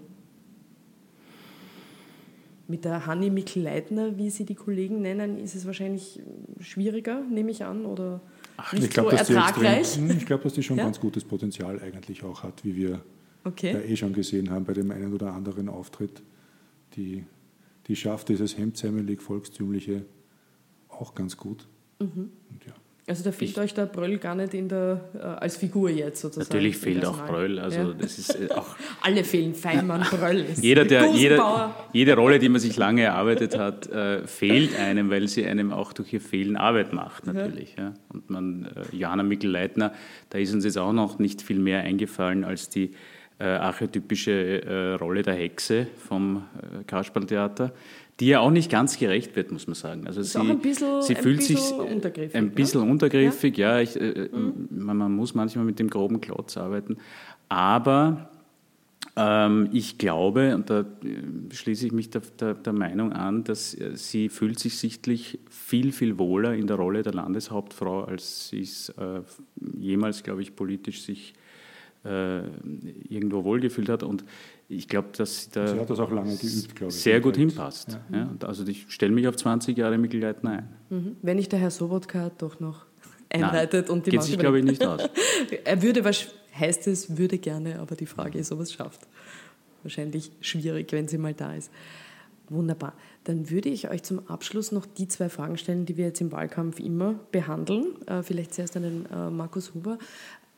[2.72, 6.22] Mit der Hanni Mikl-Leitner, wie sie die Kollegen nennen, ist es wahrscheinlich
[6.62, 8.22] schwieriger, nehme ich an, oder
[8.56, 9.80] Ach, nicht ich glaub, so ertragreich?
[9.80, 10.86] Extrem, hm, ich glaube, dass die schon ja?
[10.86, 13.02] ganz gutes Potenzial eigentlich auch hat, wie wir
[13.44, 13.74] okay.
[13.74, 16.24] ja eh schon gesehen haben bei dem einen oder anderen Auftritt.
[16.96, 17.26] Die,
[17.88, 20.06] die schafft dieses hemdsärmelig volkstümliche
[20.88, 21.68] auch ganz gut.
[22.00, 22.32] Mhm.
[22.50, 22.74] Und ja.
[23.08, 26.22] Also da fehlt ich, euch der Bröll gar nicht in der, äh, als Figur jetzt
[26.22, 26.48] sozusagen.
[26.48, 27.58] Natürlich fehlt auch Bröll.
[27.60, 27.94] Also ja.
[27.94, 30.46] das ist äh, auch Alle fehlen, Feinmann, Bröll.
[30.62, 35.28] jeder, der, jeder, jede Rolle, die man sich lange erarbeitet hat, äh, fehlt einem, weil
[35.28, 37.76] sie einem auch durch ihr Fehlen Arbeit macht natürlich.
[37.78, 37.86] Ja.
[37.86, 37.94] ja.
[38.10, 39.94] Und man, äh, Johanna Mikl-Leitner,
[40.30, 42.92] da ist uns jetzt auch noch nicht viel mehr eingefallen als die
[43.42, 47.74] äh, archetypische äh, Rolle der Hexe vom äh, Kasperltheater
[48.22, 50.06] die ja auch nicht ganz gerecht wird, muss man sagen.
[50.06, 52.92] Also sie, ein bisschen, sie fühlt sich untergriffig, ein bisschen ne?
[52.92, 53.78] untergriffig, ja.
[53.78, 54.68] ja ich, äh, mhm.
[54.70, 56.98] man, muss manchmal mit dem groben Klotz arbeiten,
[57.50, 58.30] aber
[59.16, 60.86] ähm, ich glaube, und da äh,
[61.52, 65.92] schließe ich mich der, der, der, Meinung an, dass äh, sie fühlt sich sichtlich viel,
[65.92, 69.22] viel wohler in der Rolle der Landeshauptfrau, als sie es äh,
[69.80, 71.34] jemals, glaube ich, politisch sich
[72.06, 72.42] äh,
[73.10, 74.04] irgendwo wohlgefühlt hat.
[74.04, 74.24] Und
[74.72, 77.00] ich glaube, dass sie da sie hat das auch lange geübt, glaube ich.
[77.00, 78.00] sehr gut hinpasst.
[78.12, 78.18] Ja.
[78.18, 80.70] Ja, also ich stelle mich auf 20 Jahre Mittelleiten ein.
[80.90, 81.16] Mhm.
[81.22, 82.86] Wenn nicht der Herr Sobotka doch noch
[83.30, 85.02] einleitet Nein, und die geht sich, glaube ich, nicht aus.
[85.64, 89.02] er würde, was heißt es, würde gerne, aber die Frage ist, ob er es schafft.
[89.84, 91.72] Wahrscheinlich schwierig, wenn sie mal da ist.
[92.50, 92.94] Wunderbar.
[93.24, 96.32] Dann würde ich euch zum Abschluss noch die zwei Fragen stellen, die wir jetzt im
[96.32, 98.06] Wahlkampf immer behandeln.
[98.08, 99.98] Äh, vielleicht zuerst an den äh, Markus Huber.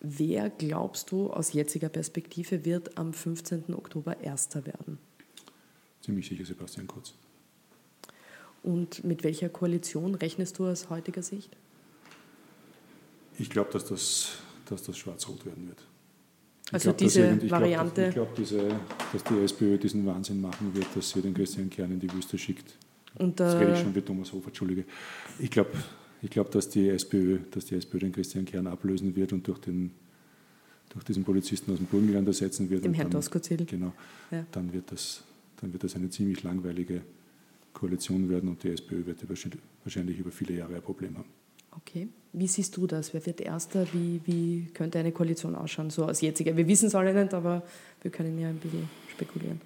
[0.05, 3.73] Wer glaubst du aus jetziger Perspektive wird am 15.
[3.73, 4.97] Oktober Erster werden?
[6.01, 7.13] Ziemlich sicher Sebastian Kurz.
[8.63, 11.55] Und mit welcher Koalition rechnest du aus heutiger Sicht?
[13.39, 14.31] Ich glaube, dass das,
[14.65, 15.79] dass das schwarz-rot werden wird.
[16.67, 18.09] Ich also glaub, diese ich Variante.
[18.09, 18.79] Glaub, ich glaube,
[19.13, 22.37] dass die SPÖ diesen Wahnsinn machen wird, dass sie den Christian Kern in die Wüste
[22.37, 22.77] schickt.
[23.15, 24.83] Und, äh, das rede ich schon wie Thomas Hofer, Entschuldige.
[25.39, 25.71] Ich glaube,
[26.23, 29.59] ich glaube, dass die SPÖ, dass die SPÖ den Christian Kern ablösen wird und durch,
[29.59, 29.91] den,
[30.89, 32.85] durch diesen Polizisten aus dem Burgenland ersetzen wird.
[32.85, 33.65] Dem Herrn Doskozil.
[33.65, 33.91] Genau.
[34.31, 34.45] Ja.
[34.51, 35.21] Dann, wird das,
[35.59, 37.01] dann wird das eine ziemlich langweilige
[37.73, 39.19] Koalition werden und die SPÖ wird
[39.83, 41.29] wahrscheinlich über viele Jahre ein Problem haben.
[41.75, 42.07] Okay.
[42.31, 43.13] Wie siehst du das?
[43.13, 43.85] Wer wird Erster?
[43.91, 46.55] Wie, wie könnte eine Koalition ausschauen, so als jetziger?
[46.55, 47.63] Wir wissen es alle nicht, aber
[48.01, 49.59] wir können ja ein bisschen spekulieren.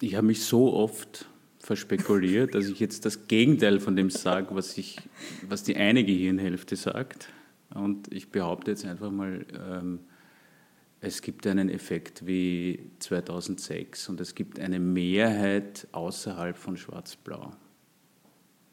[0.00, 1.28] Ich habe mich so oft
[1.58, 4.76] verspekuliert, dass ich jetzt das Gegenteil von dem sage, was,
[5.48, 7.28] was die eine Gehirnhälfte sagt.
[7.74, 10.00] Und ich behaupte jetzt einfach mal, ähm,
[11.00, 17.52] es gibt einen Effekt wie 2006 und es gibt eine Mehrheit außerhalb von Schwarz-Blau,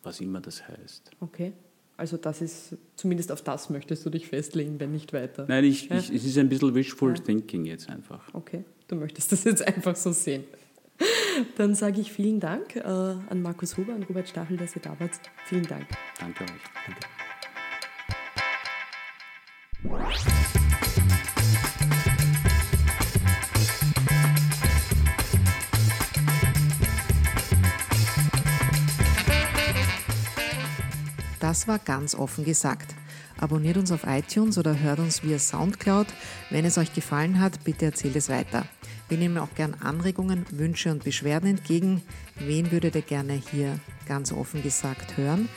[0.01, 1.11] was immer das heißt.
[1.19, 1.53] Okay.
[1.97, 5.45] Also das ist, zumindest auf das möchtest du dich festlegen, wenn nicht weiter.
[5.47, 5.97] Nein, ich, ja.
[5.97, 7.23] ich, es ist ein bisschen wishful ja.
[7.23, 8.33] thinking jetzt einfach.
[8.33, 10.43] Okay, du möchtest das jetzt einfach so sehen.
[11.57, 14.97] Dann sage ich vielen Dank äh, an Markus Huber, und Robert Stachel, dass ihr da
[14.99, 15.11] wart.
[15.45, 15.85] Vielen Dank.
[16.19, 16.49] Danke euch.
[16.85, 17.01] Danke.
[31.39, 32.95] Das war ganz offen gesagt.
[33.37, 36.07] Abonniert uns auf iTunes oder hört uns via Soundcloud.
[36.49, 38.65] Wenn es euch gefallen hat, bitte erzählt es weiter.
[39.07, 42.01] Wir nehmen auch gern Anregungen, Wünsche und Beschwerden entgegen.
[42.39, 45.47] Wen würdet ihr gerne hier ganz offen gesagt hören?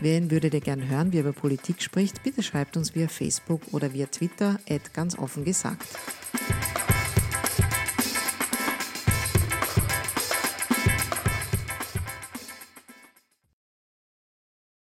[0.00, 2.22] Wen würdet ihr gerne hören, wie er über Politik spricht?
[2.22, 4.58] Bitte schreibt uns via Facebook oder via Twitter,
[4.92, 5.86] ganz offen gesagt.